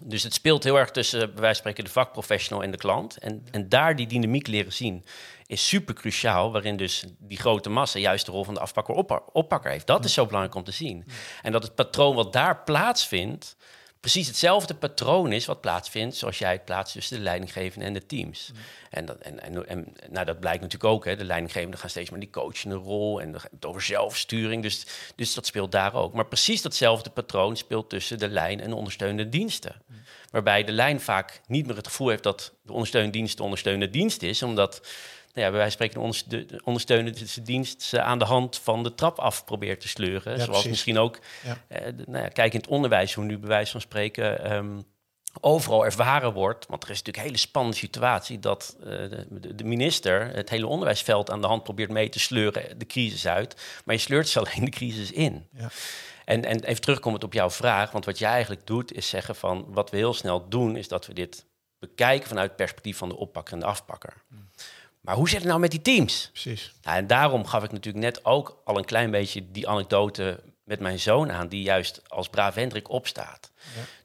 Dus 0.00 0.22
het 0.22 0.34
speelt 0.34 0.64
heel 0.64 0.78
erg 0.78 0.90
tussen, 0.90 1.18
bij 1.18 1.28
wijze 1.28 1.42
van 1.44 1.54
spreken, 1.54 1.84
de 1.84 1.90
vakprofessional 1.90 2.62
en 2.62 2.70
de 2.70 2.76
klant. 2.76 3.16
En, 3.16 3.46
en 3.50 3.68
daar 3.68 3.96
die 3.96 4.06
dynamiek 4.06 4.46
leren 4.46 4.72
zien 4.72 5.04
is 5.52 5.68
super 5.68 5.94
cruciaal, 5.94 6.52
waarin 6.52 6.76
dus 6.76 7.04
die 7.18 7.38
grote 7.38 7.68
massa 7.68 7.98
juist 7.98 8.26
de 8.26 8.32
rol 8.32 8.44
van 8.44 8.54
de 8.54 8.60
afpakker 8.60 8.94
oppa- 8.94 9.22
oppakker 9.32 9.70
heeft. 9.70 9.86
Dat 9.86 10.04
is 10.04 10.12
zo 10.12 10.26
belangrijk 10.26 10.56
om 10.56 10.64
te 10.64 10.70
zien. 10.70 11.04
En 11.42 11.52
dat 11.52 11.62
het 11.62 11.74
patroon 11.74 12.14
wat 12.14 12.32
daar 12.32 12.62
plaatsvindt, 12.62 13.56
precies 14.00 14.26
hetzelfde 14.26 14.74
patroon 14.74 15.32
is 15.32 15.46
wat 15.46 15.60
plaatsvindt, 15.60 16.16
zoals 16.16 16.38
jij 16.38 16.52
het 16.52 16.64
plaatst 16.64 16.94
tussen 16.94 17.16
de 17.16 17.22
leidinggevende 17.22 17.84
en 17.84 17.92
de 17.92 18.06
teams. 18.06 18.50
En, 18.90 19.04
dat, 19.04 19.16
en, 19.16 19.40
en, 19.42 19.68
en 19.68 19.94
nou, 20.10 20.26
dat 20.26 20.40
blijkt 20.40 20.60
natuurlijk 20.60 20.92
ook. 20.92 21.04
Hè. 21.04 21.16
De 21.16 21.24
leidinggevenden 21.24 21.78
gaan 21.78 21.90
steeds 21.90 22.10
meer 22.10 22.20
die 22.20 22.30
coachende 22.30 22.76
rol 22.76 23.20
en 23.20 23.32
het 23.32 23.64
over 23.64 23.82
zelfsturing. 23.82 24.62
Dus, 24.62 24.86
dus 25.16 25.34
dat 25.34 25.46
speelt 25.46 25.72
daar 25.72 25.94
ook. 25.94 26.12
Maar 26.12 26.26
precies 26.26 26.62
datzelfde 26.62 27.10
patroon 27.10 27.56
speelt 27.56 27.90
tussen 27.90 28.18
de 28.18 28.28
lijn 28.28 28.60
en 28.60 28.68
de 28.70 28.76
ondersteunende 28.76 29.28
diensten. 29.28 29.82
Waarbij 30.30 30.64
de 30.64 30.72
lijn 30.72 31.00
vaak 31.00 31.40
niet 31.46 31.66
meer 31.66 31.76
het 31.76 31.86
gevoel 31.86 32.08
heeft 32.08 32.22
dat 32.22 32.52
de 32.62 32.72
ondersteunende 32.72 33.18
dienst 33.18 33.36
de 33.36 33.42
ondersteunende 33.42 33.90
dienst 33.90 34.22
is, 34.22 34.42
omdat 34.42 34.80
nou 35.32 35.54
ja, 35.54 35.60
van 35.62 35.70
spreken 35.70 35.94
de 35.94 36.00
onderste- 36.00 36.46
de 36.46 36.60
ondersteunende 36.64 37.42
dienst 37.42 37.82
ze 37.82 38.02
aan 38.02 38.18
de 38.18 38.24
hand 38.24 38.58
van 38.58 38.82
de 38.82 38.94
trap 38.94 39.18
af 39.18 39.44
probeert 39.44 39.80
te 39.80 39.88
sleuren. 39.88 40.32
Ja, 40.32 40.36
Zoals 40.38 40.50
precies. 40.50 40.70
misschien 40.70 40.98
ook, 40.98 41.18
Ja. 41.44 41.58
eh, 41.68 41.92
nou 42.06 42.22
ja, 42.24 42.28
kijk 42.28 42.52
in 42.52 42.60
het 42.60 42.68
onderwijs, 42.68 43.14
hoe 43.14 43.24
nu 43.24 43.38
bij 43.38 43.48
wijze 43.48 43.70
van 43.72 43.80
spreken 43.80 44.44
ehm, 44.44 44.80
overal 45.40 45.84
ervaren 45.84 46.32
wordt. 46.32 46.66
Want 46.66 46.82
er 46.84 46.90
is 46.90 46.96
natuurlijk 46.96 47.24
een 47.24 47.30
hele 47.30 47.46
spannende 47.46 47.76
situatie 47.76 48.38
dat 48.38 48.76
eh, 48.80 48.86
de, 49.30 49.64
minister 49.64 50.34
het 50.34 50.50
hele 50.50 50.66
onderwijsveld 50.66 51.30
aan 51.30 51.40
de 51.40 51.46
hand 51.46 51.62
probeert 51.62 51.90
mee 51.90 52.08
te 52.08 52.18
sleuren, 52.20 52.78
de 52.78 52.86
crisis 52.86 53.26
uit. 53.26 53.80
Maar 53.84 53.94
je 53.94 54.00
sleurt 54.00 54.28
ze 54.28 54.38
alleen 54.40 54.64
de 54.64 54.70
crisis 54.70 55.12
in. 55.12 55.46
Ja. 55.56 55.68
En, 56.24 56.44
en 56.44 56.64
even 56.64 56.80
terugkomend 56.82 57.24
op 57.24 57.32
jouw 57.32 57.50
vraag, 57.50 57.90
want 57.90 58.04
wat 58.04 58.18
je 58.18 58.24
eigenlijk 58.26 58.66
doet 58.66 58.92
is 58.92 59.08
zeggen 59.08 59.36
van 59.36 59.64
wat 59.68 59.90
we 59.90 59.96
heel 59.96 60.14
snel 60.14 60.48
doen, 60.48 60.76
is 60.76 60.88
dat 60.88 61.06
we 61.06 61.12
dit 61.14 61.44
bekijken 61.78 62.28
vanuit 62.28 62.48
het 62.48 62.56
perspectief 62.56 62.96
van 62.96 63.08
de 63.08 63.16
oppakker 63.16 63.54
en 63.54 63.60
de 63.60 63.66
afpakker. 63.66 64.14
Maar 65.02 65.14
hoe 65.14 65.28
zit 65.28 65.38
het 65.38 65.48
nou 65.48 65.60
met 65.60 65.70
die 65.70 65.82
teams? 65.82 66.28
Precies. 66.32 66.72
Nou, 66.82 66.96
en 66.96 67.06
daarom 67.06 67.46
gaf 67.46 67.64
ik 67.64 67.72
natuurlijk 67.72 68.04
net 68.04 68.24
ook 68.24 68.60
al 68.64 68.78
een 68.78 68.84
klein 68.84 69.10
beetje 69.10 69.50
die 69.50 69.68
anekdote 69.68 70.40
met 70.64 70.80
mijn 70.80 70.98
zoon 71.00 71.32
aan, 71.32 71.48
die 71.48 71.62
juist 71.62 72.00
als 72.08 72.28
brave 72.28 72.58
Hendrik 72.60 72.90
opstaat. 72.90 73.50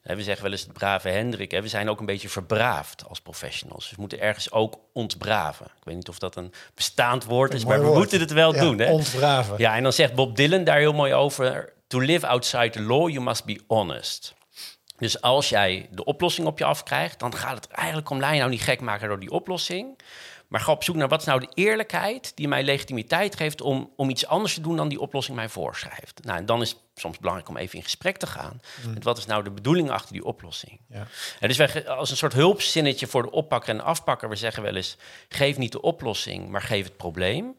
Hè, 0.01 0.15
We 0.15 0.23
zeggen 0.23 0.43
wel 0.43 0.51
eens 0.51 0.65
brave 0.73 1.10
Hendrik. 1.10 1.51
Hè, 1.51 1.62
we 1.62 1.67
zijn 1.67 1.89
ook 1.89 1.99
een 1.99 2.05
beetje 2.05 2.29
verbraafd 2.29 3.03
als 3.07 3.21
professionals. 3.21 3.83
Dus 3.83 3.91
we 3.95 3.99
moeten 3.99 4.19
ergens 4.19 4.51
ook 4.51 4.79
ontbraven. 4.93 5.65
Ik 5.65 5.83
weet 5.83 5.95
niet 5.95 6.10
of 6.10 6.19
dat 6.19 6.36
een 6.36 6.53
bestaand 6.75 7.23
woord 7.23 7.53
is, 7.53 7.62
Een 7.62 7.67
maar 7.67 7.79
we 7.79 7.86
woord. 7.86 7.97
moeten 7.97 8.19
het 8.19 8.31
wel 8.31 8.53
Ja, 8.55 8.62
doen. 8.62 8.79
Hè? 8.79 8.91
Ontbraven. 8.91 9.55
Ja, 9.57 9.75
en 9.75 9.83
dan 9.83 9.93
zegt 9.93 10.13
Bob 10.13 10.36
Dylan 10.36 10.63
daar 10.63 10.77
heel 10.77 10.93
mooi 10.93 11.13
over: 11.13 11.73
To 11.88 11.99
live 11.99 12.27
outside 12.27 12.69
the 12.69 12.81
law, 12.81 13.10
you 13.10 13.21
must 13.23 13.45
be 13.45 13.62
honest. 13.67 14.33
Dus 14.97 15.21
als 15.21 15.49
jij 15.49 15.88
de 15.91 16.03
oplossing 16.05 16.47
op 16.47 16.57
je 16.57 16.65
afkrijgt, 16.65 17.19
dan 17.19 17.36
gaat 17.36 17.55
het 17.55 17.67
eigenlijk 17.67 18.10
om, 18.10 18.19
laat 18.19 18.31
je 18.33 18.38
nou 18.39 18.49
niet 18.49 18.62
gek 18.62 18.81
maken 18.81 19.07
door 19.07 19.19
die 19.19 19.31
oplossing. 19.31 19.99
Maar 20.47 20.60
ga 20.60 20.71
op 20.71 20.83
zoek 20.83 20.95
naar 20.95 21.07
wat 21.07 21.19
is 21.19 21.25
nou 21.25 21.39
de 21.39 21.49
eerlijkheid 21.53 22.31
die 22.36 22.47
mij 22.47 22.63
legitimiteit 22.63 23.36
geeft 23.36 23.62
om, 23.62 23.91
om 23.95 24.10
iets 24.10 24.25
anders 24.25 24.53
te 24.53 24.62
doen 24.62 24.75
dan 24.75 24.89
die 24.89 24.99
oplossing 24.99 25.36
mij 25.36 25.49
voorschrijft. 25.49 26.23
Nou, 26.23 26.38
en 26.38 26.45
dan 26.45 26.62
is 26.62 26.69
het 26.69 26.79
soms 26.95 27.17
belangrijk 27.17 27.49
om 27.49 27.57
even 27.57 27.77
in 27.77 27.83
gesprek 27.83 28.17
te 28.17 28.27
gaan. 28.27 28.62
Met 28.93 29.03
wat 29.03 29.17
is 29.17 29.25
nou 29.25 29.43
de 29.43 29.51
bedoeling 29.51 29.89
achter 29.89 30.13
die 30.13 30.25
oplossing? 30.25 30.79
Ja. 30.89 31.07
En 31.39 31.47
dus 31.47 31.57
wij, 31.57 31.89
als 31.89 32.10
een 32.10 32.17
soort 32.17 32.33
hulpzinnetje 32.33 33.07
voor 33.07 33.21
de 33.21 33.31
oppakker 33.31 33.69
en 33.69 33.77
de 33.77 33.83
afpakker, 33.83 34.29
we 34.29 34.36
zeggen 34.36 34.63
wel 34.63 34.75
eens: 34.75 34.97
geef 35.29 35.57
niet 35.57 35.71
de 35.71 35.81
oplossing, 35.81 36.49
maar 36.49 36.62
geef 36.62 36.86
het 36.86 36.97
probleem 36.97 37.55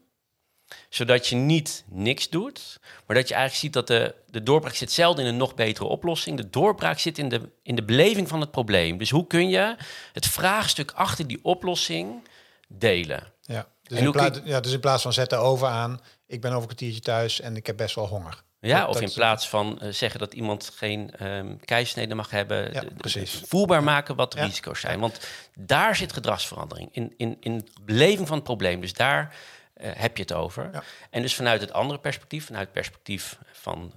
zodat 0.89 1.27
je 1.27 1.37
niet 1.37 1.85
niks 1.89 2.29
doet, 2.29 2.81
maar 3.07 3.17
dat 3.17 3.29
je 3.29 3.35
eigenlijk 3.35 3.65
ziet 3.65 3.73
dat 3.73 3.87
de, 3.87 4.15
de 4.31 4.43
doorbraak 4.43 4.75
zit 4.75 4.93
zelden 4.93 5.25
in 5.25 5.31
een 5.31 5.37
nog 5.37 5.55
betere 5.55 5.87
oplossing. 5.87 6.37
De 6.37 6.51
doorbraak 6.51 6.99
zit 6.99 7.19
in 7.19 7.29
de, 7.29 7.49
in 7.63 7.75
de 7.75 7.85
beleving 7.85 8.29
van 8.29 8.41
het 8.41 8.51
probleem. 8.51 8.99
Dus 8.99 9.11
hoe 9.11 9.27
kun 9.27 9.49
je 9.49 9.77
het 10.13 10.27
vraagstuk 10.27 10.91
achter 10.91 11.27
die 11.27 11.39
oplossing 11.43 12.29
delen? 12.69 13.33
Ja. 13.43 13.67
Dus, 13.83 13.99
En 13.99 14.05
in 14.05 14.13
plaats, 14.13 14.41
ja, 14.45 14.61
dus 14.61 14.73
in 14.73 14.81
plaats 14.81 15.03
van 15.03 15.13
zet 15.13 15.31
de 15.31 15.37
oven 15.37 15.69
aan, 15.69 16.01
ik 16.27 16.41
ben 16.41 16.51
over 16.51 16.61
een 16.63 16.67
kwartiertje 16.67 17.01
thuis 17.01 17.41
en 17.41 17.57
ik 17.57 17.67
heb 17.67 17.77
best 17.77 17.95
wel 17.95 18.07
honger. 18.07 18.43
Ja, 18.61 18.79
Dat- 18.79 18.87
of 18.89 18.93
dat 18.93 19.03
in 19.03 19.09
is- 19.09 19.15
plaats 19.15 19.49
van 19.49 19.81
eh, 19.81 19.93
zeggen 19.93 20.21
dat 20.21 20.35
iemand 20.35 20.71
geen 20.75 21.11
ehm 21.11 21.57
keisnede 21.65 22.15
mag 22.15 22.31
hebben, 22.31 22.73
Ja, 22.73 22.83
precies. 22.97 23.43
voelbaar 23.47 23.83
maken 23.83 24.17
wat 24.17 24.33
de 24.33 24.39
Ja. 24.39 24.45
risico's 24.45 24.81
zijn. 24.81 25.01
Want 25.01 25.21
daar 25.55 25.97
zit 25.97 26.13
gedragsverandering, 26.13 26.89
in, 26.93 27.15
in, 27.17 27.37
in 27.41 27.69
beleving 27.83 28.27
van 28.27 28.37
het 28.37 28.45
probleem. 28.47 28.81
Dus 28.81 28.93
daar 28.93 29.35
eh, 29.75 29.91
heb 29.95 30.17
je 30.17 30.23
het 30.23 30.33
over. 30.33 30.69
Ja. 30.73 30.83
En 31.11 31.23
dus 31.23 31.35
vanuit 31.35 31.61
het 31.61 31.73
andere 31.73 31.99
perspectief, 32.01 32.45
vanuit 32.47 32.65
het 32.65 32.73
perspectief 32.75 33.39
van, 33.53 33.93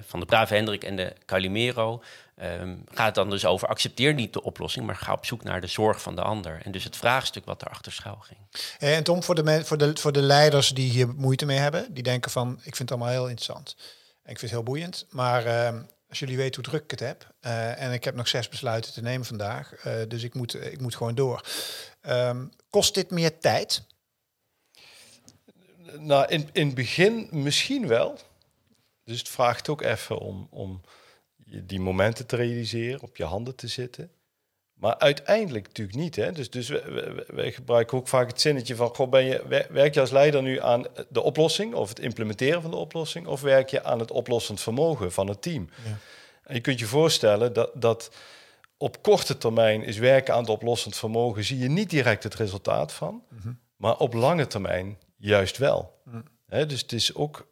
van 0.00 0.20
de 0.20 0.26
brave 0.26 0.54
Hendrik 0.54 0.84
en 0.84 0.96
de 0.96 1.12
Calimero, 1.26 2.02
ehm, 2.36 2.76
gaat 2.90 3.06
het 3.06 3.14
dan 3.14 3.30
dus 3.30 3.44
over 3.44 3.68
accepteer 3.68 4.14
niet 4.14 4.32
de 4.32 4.42
oplossing, 4.42 4.86
maar 4.86 4.96
ga 4.96 5.12
op 5.12 5.26
zoek 5.26 5.42
naar 5.42 5.60
de 5.60 5.66
zorg 5.66 6.02
van 6.02 6.14
de 6.16 6.22
ander. 6.22 6.60
En 6.64 6.72
dus 6.72 6.84
het 6.84 6.96
vraagstuk 6.96 7.44
wat 7.44 7.60
daarachter 7.60 7.92
schuil 7.92 8.18
ging. 8.20 8.38
Eh, 8.78 8.96
En 8.96 9.04
Tom, 9.04 9.22
voor 9.22 9.34
de, 9.34 9.42
men- 9.42 9.66
voor, 9.66 9.78
de, 9.78 9.96
voor 9.96 10.12
de 10.12 10.22
leiders 10.22 10.68
die 10.68 10.90
hier 10.90 11.08
moeite 11.08 11.46
mee 11.46 11.58
hebben, 11.58 11.94
die 11.94 12.02
denken 12.02 12.30
van, 12.30 12.52
ik 12.52 12.76
vind 12.76 12.78
het 12.78 12.90
allemaal 12.90 13.08
heel 13.08 13.28
interessant. 13.28 13.76
En 14.22 14.30
ik 14.32 14.38
vind 14.38 14.40
het 14.40 14.50
heel 14.50 14.62
boeiend, 14.62 15.06
maar 15.10 15.46
ehm, 15.46 15.82
als 16.08 16.18
jullie 16.18 16.36
weten 16.36 16.54
hoe 16.62 16.70
druk 16.70 16.82
ik 16.84 16.90
het 16.90 17.00
heb, 17.00 17.26
eh, 17.40 17.82
en 17.82 17.92
ik 17.92 18.04
heb 18.04 18.14
nog 18.14 18.28
zes 18.28 18.48
besluiten 18.48 18.92
te 18.92 19.02
nemen 19.02 19.26
vandaag, 19.26 19.72
eh, 19.74 19.92
dus 20.08 20.22
ik 20.22 20.34
moet, 20.34 20.54
ik 20.72 20.80
moet 20.80 20.96
gewoon 20.96 21.14
door. 21.14 21.46
Ehm, 22.00 22.44
kost 22.70 22.94
dit 22.94 23.10
meer 23.10 23.38
tijd? 23.38 23.82
Nou, 25.98 26.26
in, 26.28 26.48
in 26.52 26.66
het 26.66 26.74
begin 26.74 27.28
misschien 27.30 27.86
wel. 27.86 28.18
Dus 29.04 29.18
het 29.18 29.28
vraagt 29.28 29.68
ook 29.68 29.82
even 29.82 30.18
om, 30.18 30.46
om 30.50 30.80
die 31.64 31.80
momenten 31.80 32.26
te 32.26 32.36
realiseren, 32.36 33.00
op 33.00 33.16
je 33.16 33.24
handen 33.24 33.54
te 33.56 33.68
zitten. 33.68 34.10
Maar 34.72 34.98
uiteindelijk 34.98 35.66
natuurlijk 35.66 35.98
niet. 35.98 36.16
Hè? 36.16 36.32
Dus, 36.32 36.50
dus 36.50 36.68
wij, 36.68 37.24
wij- 37.26 37.52
gebruiken 37.52 37.98
ook 37.98 38.08
vaak 38.08 38.26
het 38.28 38.40
zinnetje 38.40 38.76
van... 38.76 38.94
Goh, 38.94 39.10
ben 39.10 39.24
je, 39.24 39.42
wer- 39.46 39.66
werk 39.70 39.94
je 39.94 40.00
als 40.00 40.10
leider 40.10 40.42
nu 40.42 40.60
aan 40.60 40.84
de 41.08 41.20
oplossing... 41.20 41.74
of 41.74 41.88
het 41.88 41.98
implementeren 41.98 42.62
van 42.62 42.70
de 42.70 42.76
oplossing... 42.76 43.26
of 43.26 43.40
werk 43.40 43.70
je 43.70 43.84
aan 43.84 43.98
het 43.98 44.10
oplossend 44.10 44.60
vermogen 44.60 45.12
van 45.12 45.28
het 45.28 45.42
team? 45.42 45.68
Ja. 45.84 45.98
En 46.42 46.54
je 46.54 46.60
kunt 46.60 46.78
je 46.78 46.86
voorstellen 46.86 47.52
dat, 47.52 47.70
dat 47.74 48.10
op 48.76 49.02
korte 49.02 49.38
termijn... 49.38 49.82
is 49.82 49.98
werken 49.98 50.34
aan 50.34 50.40
het 50.40 50.48
oplossend 50.50 50.96
vermogen... 50.96 51.44
zie 51.44 51.58
je 51.58 51.68
niet 51.68 51.90
direct 51.90 52.22
het 52.22 52.34
resultaat 52.34 52.92
van... 52.92 53.24
maar 53.76 53.96
op 53.96 54.12
lange 54.14 54.46
termijn 54.46 54.98
juist 55.16 55.58
wel. 55.58 56.00
Hè, 56.46 56.66
dus 56.66 56.80
het 56.80 56.92
is 56.92 57.14
ook 57.14 57.46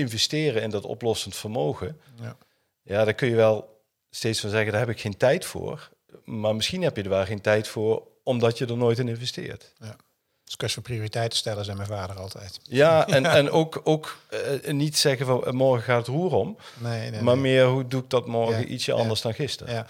investeren 0.00 0.62
in 0.62 0.70
dat 0.70 0.84
oplossend 0.84 1.36
vermogen. 1.36 2.00
Ja. 2.20 2.36
Ja, 2.82 3.04
daar 3.04 3.14
kun 3.14 3.28
je 3.28 3.34
wel 3.34 3.82
steeds 4.10 4.40
van 4.40 4.50
zeggen, 4.50 4.70
daar 4.72 4.80
heb 4.80 4.90
ik 4.90 5.00
geen 5.00 5.16
tijd 5.16 5.44
voor. 5.44 5.90
Maar 6.24 6.56
misschien 6.56 6.82
heb 6.82 6.96
je 6.96 7.02
er 7.02 7.08
wel 7.08 7.24
geen 7.24 7.40
tijd 7.40 7.68
voor, 7.68 8.06
omdat 8.24 8.58
je 8.58 8.66
er 8.66 8.76
nooit 8.76 8.98
in 8.98 9.08
investeert. 9.08 9.72
Is 9.80 10.56
een 10.56 10.56
kwestie 10.56 10.82
van 10.82 10.92
prioriteiten 10.92 11.38
stellen, 11.38 11.64
zei 11.64 11.76
mijn 11.76 11.88
vader 11.88 12.16
altijd. 12.16 12.60
Ja, 12.62 13.06
en, 13.16 13.26
en 13.26 13.50
ook, 13.50 13.80
ook 13.84 14.18
eh, 14.62 14.72
niet 14.72 14.98
zeggen 14.98 15.26
van 15.26 15.44
eh, 15.44 15.52
morgen 15.52 15.82
gaat 15.84 16.06
het 16.06 16.16
roer 16.16 16.32
om. 16.32 16.56
Nee, 16.78 17.10
nee, 17.10 17.22
Maar 17.22 17.34
nee. 17.34 17.42
meer, 17.42 17.66
hoe 17.66 17.86
doe 17.86 18.02
ik 18.02 18.10
dat 18.10 18.26
morgen 18.26 18.60
Ja, 18.60 18.66
ietsje 18.66 18.92
ja. 18.92 18.98
anders 18.98 19.20
dan 19.20 19.34
gisteren? 19.34 19.74
Ja. 19.74 19.86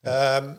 Ehm, 0.00 0.54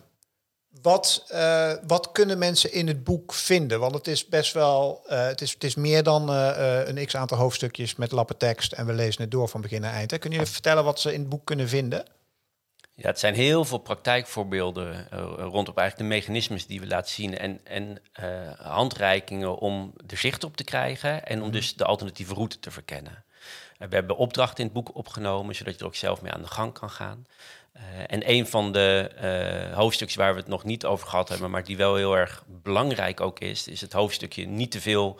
wat, 0.81 1.25
eh, 1.27 1.73
wat 1.87 2.11
kunnen 2.11 2.37
mensen 2.37 2.73
in 2.73 2.87
het 2.87 3.03
boek 3.03 3.33
vinden? 3.33 3.79
Want 3.79 3.95
het 3.95 4.07
is 4.07 4.27
best 4.27 4.53
wel, 4.53 5.01
eh, 5.07 5.25
het, 5.25 5.41
is, 5.41 5.53
het 5.53 5.63
is 5.63 5.75
meer 5.75 6.03
dan 6.03 6.29
eh, 6.29 6.87
een 6.87 7.05
x 7.05 7.15
aantal 7.15 7.37
hoofdstukjes 7.37 7.95
met 7.95 8.11
lappen 8.11 8.37
tekst 8.37 8.71
en 8.71 8.85
we 8.85 8.93
lezen 8.93 9.21
het 9.21 9.31
door 9.31 9.47
van 9.47 9.61
begin 9.61 9.81
naar 9.81 9.93
eind. 9.93 10.11
Hè. 10.11 10.17
Kunnen 10.17 10.39
jullie 10.39 10.53
vertellen 10.53 10.83
wat 10.83 10.99
ze 10.99 11.13
in 11.13 11.19
het 11.19 11.29
boek 11.29 11.45
kunnen 11.45 11.69
vinden? 11.69 12.05
Ja, 12.95 13.07
het 13.07 13.19
zijn 13.19 13.33
heel 13.33 13.65
veel 13.65 13.77
praktijkvoorbeelden 13.77 15.07
rondom 15.37 15.75
eigenlijk 15.75 15.97
de 15.97 16.15
mechanismes 16.15 16.67
die 16.67 16.79
we 16.79 16.87
laten 16.87 17.13
zien 17.13 17.37
en, 17.37 17.59
en 17.63 18.01
handreikingen 18.57 19.57
om 19.57 19.93
er 20.07 20.17
zicht 20.17 20.43
op 20.43 20.57
te 20.57 20.63
krijgen 20.63 21.25
en 21.25 21.41
om 21.41 21.51
dus 21.51 21.75
de 21.75 21.85
alternatieve 21.85 22.33
route 22.33 22.59
te 22.59 22.71
verkennen. 22.71 23.23
We 23.77 23.95
hebben 23.95 24.17
opdrachten 24.17 24.57
in 24.57 24.65
het 24.65 24.73
boek 24.73 24.95
opgenomen, 24.95 25.55
zodat 25.55 25.73
je 25.73 25.79
er 25.79 25.85
ook 25.85 25.95
zelf 25.95 26.21
mee 26.21 26.31
aan 26.31 26.41
de 26.41 26.47
gang 26.47 26.73
kan 26.73 26.89
gaan. 26.89 27.25
Eh, 27.75 27.81
en 28.07 28.29
een 28.29 28.47
van 28.47 28.71
de 28.71 29.11
eh, 29.15 29.75
hoofdstukjes 29.75 30.17
waar 30.17 30.33
we 30.33 30.39
het 30.39 30.49
nog 30.49 30.63
niet 30.63 30.85
over 30.85 31.07
gehad 31.07 31.29
hebben, 31.29 31.51
maar 31.51 31.63
die 31.63 31.77
wel 31.77 31.95
heel 31.95 32.17
erg 32.17 32.43
belangrijk 32.47 33.21
ook 33.21 33.39
is, 33.39 33.67
is 33.67 33.81
het 33.81 33.93
hoofdstukje 33.93 34.47
niet 34.47 34.71
te 34.71 34.81
veel 34.81 35.19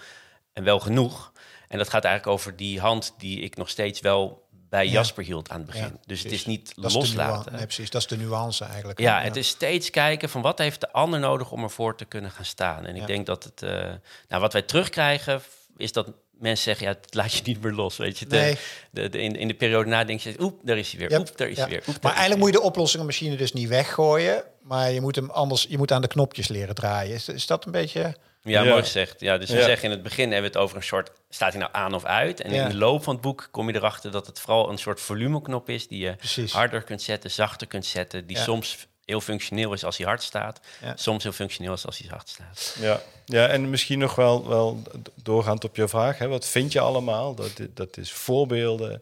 en 0.54 0.64
wel 0.64 0.80
genoeg. 0.80 1.32
En 1.68 1.78
dat 1.78 1.90
gaat 1.90 2.04
eigenlijk 2.04 2.38
over 2.38 2.56
die 2.56 2.80
hand 2.80 3.14
die 3.18 3.40
ik 3.40 3.56
nog 3.56 3.70
steeds 3.70 4.00
wel 4.00 4.46
bij 4.70 4.86
Ja. 4.86 4.92
Jasper 4.92 5.24
hield 5.24 5.50
aan 5.50 5.58
het 5.58 5.66
begin. 5.66 5.82
Ja, 5.82 6.00
dus 6.06 6.24
het 6.24 6.32
is 6.32 6.46
niet 6.46 6.74
Dat 6.76 6.94
loslaten. 6.94 7.52
Nee, 7.54 7.64
precies. 7.64 7.90
Dat 7.90 8.02
is 8.02 8.08
de 8.08 8.18
nuance 8.18 8.66
eigenlijk. 8.66 9.00
Ja, 9.00 9.22
het 9.22 9.36
is 9.36 9.48
steeds 9.48 9.90
kijken 9.90 10.30
van 10.30 10.42
wat 10.42 10.58
heeft 10.58 10.82
de 10.82 10.92
ander 10.92 11.20
nodig 11.20 11.52
om 11.52 11.64
ervoor 11.64 11.98
te 11.98 12.06
kunnen 12.06 12.32
gaan 12.32 12.46
staan. 12.46 12.86
En 12.86 12.96
ik 12.96 13.08
denk 13.08 13.26
dat 13.26 13.44
het, 13.44 13.62
eh, 13.62 13.94
nou, 14.28 14.42
wat 14.42 14.54
wij 14.54 14.62
terugkrijgen, 14.62 15.42
is 15.78 15.92
dat 15.92 16.12
mensen 16.40 16.64
zeggen, 16.64 16.88
ja, 16.88 16.94
het 17.02 17.14
laat 17.14 17.34
je 17.34 17.42
niet 17.46 17.62
meer 17.62 17.72
los, 17.72 17.98
weet 17.98 18.20
je. 18.20 18.26
De, 18.26 18.36
Nee. 18.36 18.58
de, 18.92 19.10
de- 19.10 19.20
in, 19.20 19.36
in 19.36 19.48
de 19.48 19.54
periode 19.54 19.90
na 19.90 20.04
denk 20.04 20.20
je, 20.20 20.36
oep, 20.40 20.60
daar 20.64 20.78
is 20.78 20.90
hij 20.92 21.00
weer, 21.00 21.10
Ja, 21.12 21.20
oep, 21.20 21.38
daar 21.38 21.48
is 21.50 21.56
ja. 21.58 21.62
hij 21.62 21.72
weer. 21.72 21.84
oep, 21.88 22.02
Maar 22.02 22.12
eigenlijk 22.12 22.42
moet 22.42 22.54
je 22.54 22.58
de 22.60 22.64
oplossingenmachine 22.66 23.36
dus 23.36 23.54
niet 23.54 23.68
weggooien. 23.68 24.44
Maar 24.64 24.92
je 24.92 25.02
moet 25.02 25.16
hem 25.16 25.30
anders, 25.30 25.66
je 25.70 25.78
moet 25.78 25.92
aan 25.92 26.02
de 26.02 26.08
knopjes 26.08 26.48
leren 26.48 26.76
draaien. 26.76 27.14
Is, 27.16 27.30
is 27.30 27.46
dat 27.48 27.66
een 27.66 27.72
beetje. 27.72 28.00
Ja, 28.42 28.62
Ja. 28.64 28.70
mooi 28.70 28.82
gezegd. 28.84 29.20
Ja, 29.20 29.38
dus 29.38 29.50
we 29.50 29.58
Ja. 29.58 29.64
zeggen 29.66 29.84
in 29.86 29.92
het 29.92 30.04
begin 30.04 30.32
hebben 30.32 30.52
we 30.52 30.58
het 30.58 30.66
over 30.66 30.78
een 30.78 30.84
soort, 30.84 31.12
staat 31.30 31.52
hij 31.52 31.62
nou 31.62 31.74
aan 31.74 31.94
of 31.94 32.04
uit? 32.06 32.42
En 32.42 32.54
Ja. 32.54 32.64
in 32.64 32.70
de 32.70 32.76
loop 32.76 33.04
van 33.04 33.14
het 33.14 33.22
boek 33.24 33.48
kom 33.52 33.68
je 33.70 33.76
erachter 33.76 34.12
dat 34.12 34.28
het 34.28 34.40
vooral 34.40 34.70
een 34.70 34.78
soort 34.78 35.02
volumeknop 35.02 35.70
is 35.70 35.88
die 35.88 36.00
je 36.00 36.16
Precies. 36.16 36.52
harder 36.52 36.82
kunt 36.84 37.02
zetten, 37.02 37.32
zachter 37.32 37.68
kunt 37.68 37.86
zetten, 37.86 38.28
die 38.28 38.38
Ja. 38.38 38.44
soms 38.44 38.88
heel 39.06 39.22
functioneel 39.22 39.74
is 39.74 39.84
als 39.86 39.98
hij 39.98 40.06
hard 40.06 40.24
staat, 40.24 40.60
Ja. 40.82 40.94
soms 40.96 41.24
heel 41.24 41.32
functioneel 41.32 41.74
is 41.74 41.86
als 41.86 41.98
hij 41.98 42.08
zacht 42.10 42.30
staat. 42.30 42.76
Ja, 42.80 43.02
ja 43.26 43.48
en 43.48 43.70
misschien 43.70 44.00
nog 44.00 44.16
wel, 44.16 44.48
wel 44.48 44.82
doorgaand 45.16 45.64
op 45.64 45.76
je 45.76 45.88
vraag. 45.88 46.18
Hè, 46.18 46.28
wat 46.28 46.46
vind 46.48 46.72
je 46.72 46.80
allemaal? 46.80 47.36
Dat, 47.36 47.52
dat 47.74 47.98
is 47.98 48.12
voorbeelden, 48.12 49.02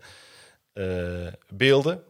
eh, 0.74 1.28
beelden. 1.50 2.04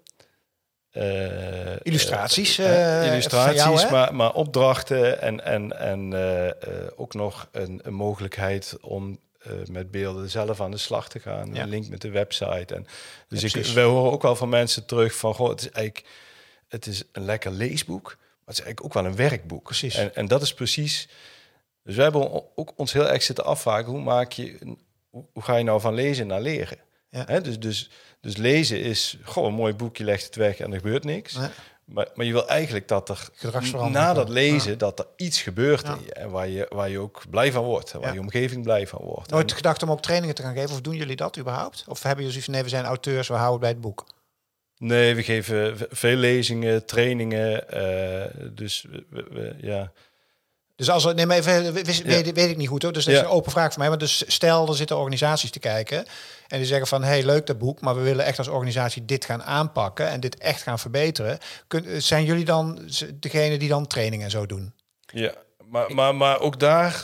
eh, 0.91 1.75
Illustraties, 1.83 2.57
eh, 2.57 3.01
eh, 3.05 3.11
illustraties, 3.11 3.63
jou, 3.63 3.91
maar, 3.91 4.15
maar 4.15 4.33
opdrachten 4.33 5.21
en, 5.21 5.43
en, 5.45 5.79
en 5.79 6.13
eh, 6.13 6.47
eh, 6.49 6.55
ook 6.95 7.13
nog 7.13 7.47
een, 7.51 7.79
een 7.83 7.93
mogelijkheid 7.93 8.77
om 8.81 9.19
eh, 9.39 9.51
met 9.69 9.91
beelden 9.91 10.29
zelf 10.29 10.61
aan 10.61 10.71
de 10.71 10.77
slag 10.77 11.09
te 11.09 11.19
gaan. 11.19 11.53
Ja. 11.53 11.61
Een 11.61 11.69
link 11.69 11.87
met 11.89 12.01
de 12.01 12.09
website. 12.09 12.75
En, 12.75 12.87
dus 13.27 13.41
Ja, 13.41 13.59
ik, 13.59 13.65
horen 13.75 14.11
ook 14.11 14.21
wel 14.21 14.35
van 14.35 14.49
mensen 14.49 14.85
terug 14.85 15.15
van, 15.15 15.33
goh, 15.33 15.49
het 15.49 15.61
is 15.61 15.69
eigenlijk 15.71 16.05
het 16.73 16.87
is 16.87 17.03
een 17.11 17.25
lekker 17.25 17.51
leesboek, 17.51 18.03
maar 18.03 18.45
het 18.45 18.57
is 18.57 18.63
eigenlijk 18.63 18.83
ook 18.83 18.93
wel 18.93 19.11
een 19.11 19.17
werkboek. 19.17 19.63
Precies. 19.63 19.95
En, 19.95 20.15
en 20.15 20.27
dat 20.27 20.41
is 20.41 20.53
precies. 20.53 21.09
Dus 21.83 21.95
we 21.95 22.01
hebben 22.01 22.43
ook 22.55 22.73
ons 22.75 22.93
heel 22.93 23.09
erg 23.09 23.23
zitten 23.23 23.45
afvragen 23.45 23.91
hoe 23.91 24.01
maak 24.01 24.31
je, 24.31 24.75
hoe, 25.09 25.25
ga 25.43 25.55
je 25.55 25.63
nou 25.63 25.81
van 25.81 25.93
lezen 25.93 26.27
naar 26.27 26.41
leren? 26.41 26.77
Ja. 27.09 27.39
Dus, 27.39 27.59
dus, 27.59 27.89
dus 28.21 28.37
lezen 28.37 28.81
is 28.81 29.17
gewoon 29.21 29.47
een 29.49 29.55
mooi 29.55 29.73
boek, 29.73 29.97
je 29.97 30.03
legt 30.03 30.25
het 30.25 30.35
weg 30.35 30.59
en 30.59 30.71
er 30.71 30.77
gebeurt 30.77 31.03
niks. 31.03 31.37
Maar, 31.85 32.07
maar 32.15 32.25
je 32.25 32.31
wil 32.31 32.47
eigenlijk 32.47 32.87
dat 32.87 33.09
er 33.09 33.29
Gedragsverandering 33.33 34.05
na 34.05 34.13
dat 34.13 34.29
lezen 34.29 34.77
dat 34.77 34.99
er 34.99 35.07
iets 35.15 35.41
gebeurt 35.41 35.83
in 35.83 36.01
je 36.05 36.13
en 36.13 36.29
waar 36.29 36.47
je, 36.47 36.65
waar 36.69 36.89
je 36.89 36.99
ook 36.99 37.23
blij 37.29 37.51
van 37.51 37.63
wordt 37.63 37.93
en 37.93 37.99
waar 37.99 38.13
je 38.13 38.19
omgeving 38.19 38.63
blij 38.63 38.87
van 38.87 39.01
wordt. 39.03 39.29
Nooit 39.29 39.49
En- 39.49 39.55
gedacht 39.55 39.83
om 39.83 39.91
ook 39.91 40.01
trainingen 40.01 40.35
te 40.35 40.41
gaan 40.41 40.53
geven? 40.53 40.71
Of 40.71 40.81
doen 40.81 40.95
jullie 40.95 41.15
dat 41.15 41.37
überhaupt? 41.37 41.85
Of 41.87 42.03
hebben 42.03 42.25
jullie 42.25 42.41
zoiets 42.41 42.45
van, 42.45 42.53
nee, 42.53 42.63
we 42.63 42.69
zijn 42.69 42.85
auteurs, 42.85 43.27
we 43.27 43.33
houden 43.33 43.59
bij 43.59 43.69
het 43.69 43.81
boek? 43.81 44.05
Nee, 44.77 45.15
we 45.15 45.23
geven 45.23 45.77
veel 45.89 46.15
lezingen, 46.15 46.85
trainingen. 46.85 47.69
eh, 47.69 48.49
dus 48.51 48.85
we, 48.89 49.05
we- 49.09 49.25
we- 49.31 49.55
ja. 49.61 49.91
Dus 50.75 50.89
als 50.89 51.05
er, 51.05 51.15
neem 51.15 51.31
even, 51.31 51.63
Ja. 51.63 51.71
weet, 51.71 52.31
weet 52.33 52.49
ik 52.49 52.57
niet 52.57 52.67
goed 52.67 52.83
hoor. 52.83 52.93
Dus 52.93 53.05
dat 53.05 53.13
is 53.13 53.19
een 53.19 53.25
open 53.25 53.51
vraag 53.51 53.69
voor 53.69 53.79
mij. 53.79 53.89
Maar 53.89 53.97
dus 53.97 54.23
stel, 54.27 54.67
er 54.67 54.75
zitten 54.75 54.97
organisaties 54.97 55.51
te 55.51 55.59
kijken. 55.59 56.05
En 56.47 56.57
die 56.57 56.67
zeggen 56.67 56.87
van, 56.87 57.03
hey, 57.03 57.23
leuk 57.25 57.45
dat 57.45 57.57
boek. 57.57 57.81
Maar 57.81 57.95
we 57.95 58.01
willen 58.01 58.25
echt 58.25 58.37
als 58.37 58.47
organisatie 58.47 59.05
dit 59.05 59.25
gaan 59.25 59.43
aanpakken. 59.43 60.07
En 60.09 60.19
dit 60.19 60.37
echt 60.37 60.61
gaan 60.61 60.79
verbeteren. 60.79 61.37
Kun, 61.67 62.01
zijn 62.01 62.25
jullie 62.25 62.45
dan 62.45 62.79
degene 63.19 63.57
die 63.57 63.69
dan 63.69 63.87
trainingen 63.87 64.25
en 64.25 64.31
zo 64.31 64.45
doen? 64.45 64.73
Ja, 65.05 65.33
maar, 65.69 65.93
maar, 65.95 66.15
maar 66.15 66.39
ook 66.39 66.59
daar 66.59 67.03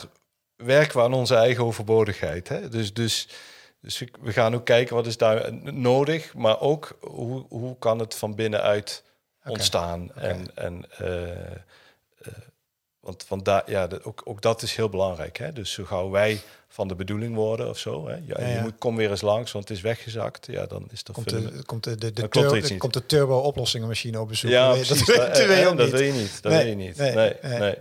werken 0.56 0.96
we 0.96 1.02
aan 1.02 1.14
onze 1.14 1.34
eigen 1.34 1.64
overbodigheid. 1.64 2.48
Hè? 2.48 2.68
Dus, 2.68 2.92
dus, 2.94 3.28
dus 3.80 3.98
we- 4.20 4.32
gaan 4.32 4.54
ook 4.54 4.64
kijken 4.64 4.94
wat 4.96 5.06
is 5.06 5.16
daar 5.16 5.52
nodig, 5.72 6.34
maar 6.34 6.60
ook 6.60 6.98
hoe, 7.00 7.44
hoe 7.48 7.78
kan 7.78 7.98
het 7.98 8.14
van 8.14 8.34
binnenuit 8.34 9.02
ontstaan. 9.44 10.14
En, 10.14 10.46
en, 10.56 10.84
eh, 10.98 11.30
eh, 11.30 12.32
want 13.00 13.24
want 13.28 13.44
daar, 13.44 13.70
ja, 13.70 13.86
dat- 13.86 14.04
ook, 14.04 14.22
ook 14.24 14.42
dat 14.42 14.62
is 14.62 14.76
heel 14.76 14.88
belangrijk. 14.88 15.38
Hè? 15.38 15.52
Dus 15.52 15.72
zo 15.72 15.84
gauw 15.84 16.10
wij 16.10 16.40
van 16.68 16.88
de 16.88 16.94
bedoeling 16.94 17.34
worden 17.34 17.68
of 17.68 17.78
zo. 17.78 18.08
Hè? 18.08 18.14
Ja, 18.14 18.34
en 18.34 18.44
Ja, 18.46 18.48
ja. 18.50 18.56
Je 18.56 18.60
moet, 18.62 18.78
kom 18.78 18.96
weer 18.96 19.10
eens 19.10 19.20
langs, 19.20 19.52
want 19.52 19.68
het 19.68 19.76
is 19.76 19.82
weggezakt. 19.82 20.46
Ja, 20.46 20.66
dan 20.66 20.88
is 20.92 21.02
er 21.06 21.12
Komt 21.12 21.28
de, 21.28 21.62
komt 21.66 21.84
de, 21.84 21.96
de, 21.96 22.12
de, 22.12 22.28
tur- 22.28 22.52
niet. 22.70 22.76
komt 22.78 22.92
de 22.92 23.06
turbo-oplossingenmachine 23.06 24.20
op 24.20 24.28
bezoek? 24.28 24.50
ja, 24.50 24.68
Dat 24.68 24.76
weet-. 24.76 24.88
Dat, 25.06 25.06
weet- 25.06 25.16
weet 25.46 25.56
je 25.58 25.62
eh, 25.62 25.68
ook 25.68 25.76
dat 25.76 25.86
niet. 25.86 25.90
wil 25.96 26.02
je 26.06 26.12
niet. 26.12 26.42
Dat 26.42 26.52
Nee, 26.52 26.60
wil 26.62 26.70
je 26.70 26.76
niet. 26.86 26.96
nee, 26.96 27.14
Nee, 27.14 27.34
nee. 27.42 27.76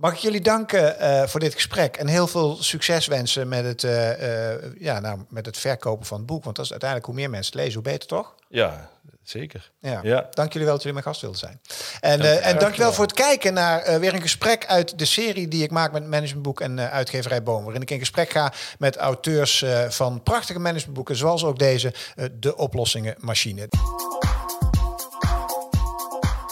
Mag 0.00 0.12
ik 0.12 0.18
jullie 0.18 0.40
danken 0.40 0.98
eh, 0.98 1.26
voor 1.26 1.40
dit 1.40 1.54
gesprek 1.54 1.96
en 1.96 2.06
heel 2.06 2.26
veel 2.26 2.56
succes 2.62 3.06
wensen 3.06 3.48
met 3.48 3.64
het, 3.64 3.84
eh, 3.84 4.52
eh, 4.52 4.62
ja, 4.78 5.00
nou, 5.00 5.18
met 5.28 5.46
het 5.46 5.58
verkopen 5.58 6.06
van 6.06 6.16
het 6.16 6.26
boek. 6.26 6.44
Want 6.44 6.56
dat 6.56 6.64
is 6.64 6.70
uiteindelijk 6.70 7.10
hoe 7.10 7.18
meer 7.20 7.30
mensen 7.30 7.52
het 7.52 7.60
lezen, 7.60 7.74
hoe 7.74 7.92
beter 7.92 8.08
toch? 8.08 8.34
Ja, 8.48 8.88
zeker. 9.22 9.70
Ja. 9.80 10.00
Ja. 10.02 10.26
Dank 10.30 10.52
jullie 10.52 10.66
wel 10.66 10.76
dat 10.76 10.84
jullie 10.84 11.02
mijn 11.02 11.04
gast 11.14 11.20
wilden 11.20 11.38
zijn. 11.38 11.60
En, 12.00 12.18
Dank 12.18 12.22
je 12.22 12.40
en 12.40 12.52
wel. 12.52 12.60
dankjewel 12.60 12.92
voor 12.92 13.04
het 13.04 13.14
kijken 13.14 13.54
naar 13.54 14.00
weer 14.00 14.14
een 14.14 14.22
gesprek 14.22 14.66
uit 14.66 14.98
de 14.98 15.04
serie 15.04 15.48
die 15.48 15.62
ik 15.62 15.70
maak 15.70 15.92
met 15.92 16.06
Managementboek 16.06 16.60
en 16.60 16.90
uitgeverij 16.90 17.42
Boom. 17.42 17.64
Waarin 17.64 17.82
ik 17.82 17.90
in 17.90 17.98
gesprek 17.98 18.30
ga 18.30 18.52
met 18.78 18.96
auteurs 18.96 19.64
van 19.88 20.22
prachtige 20.22 20.58
managementboeken, 20.58 21.16
zoals 21.16 21.44
ook 21.44 21.58
deze, 21.58 21.94
De 22.32 22.56
Oplossingen 22.56 23.14
Machine. 23.18 23.68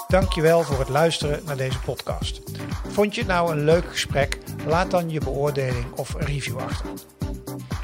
Dankjewel 0.09 0.63
voor 0.63 0.79
het 0.79 0.89
luisteren 0.89 1.41
naar 1.45 1.57
deze 1.57 1.81
podcast. 1.81 2.41
Vond 2.89 3.15
je 3.15 3.21
het 3.21 3.31
nou 3.31 3.53
een 3.53 3.65
leuk 3.65 3.85
gesprek? 3.91 4.39
Laat 4.67 4.91
dan 4.91 5.11
je 5.11 5.21
beoordeling 5.21 5.93
of 5.95 6.15
review 6.19 6.59
achter. 6.59 6.91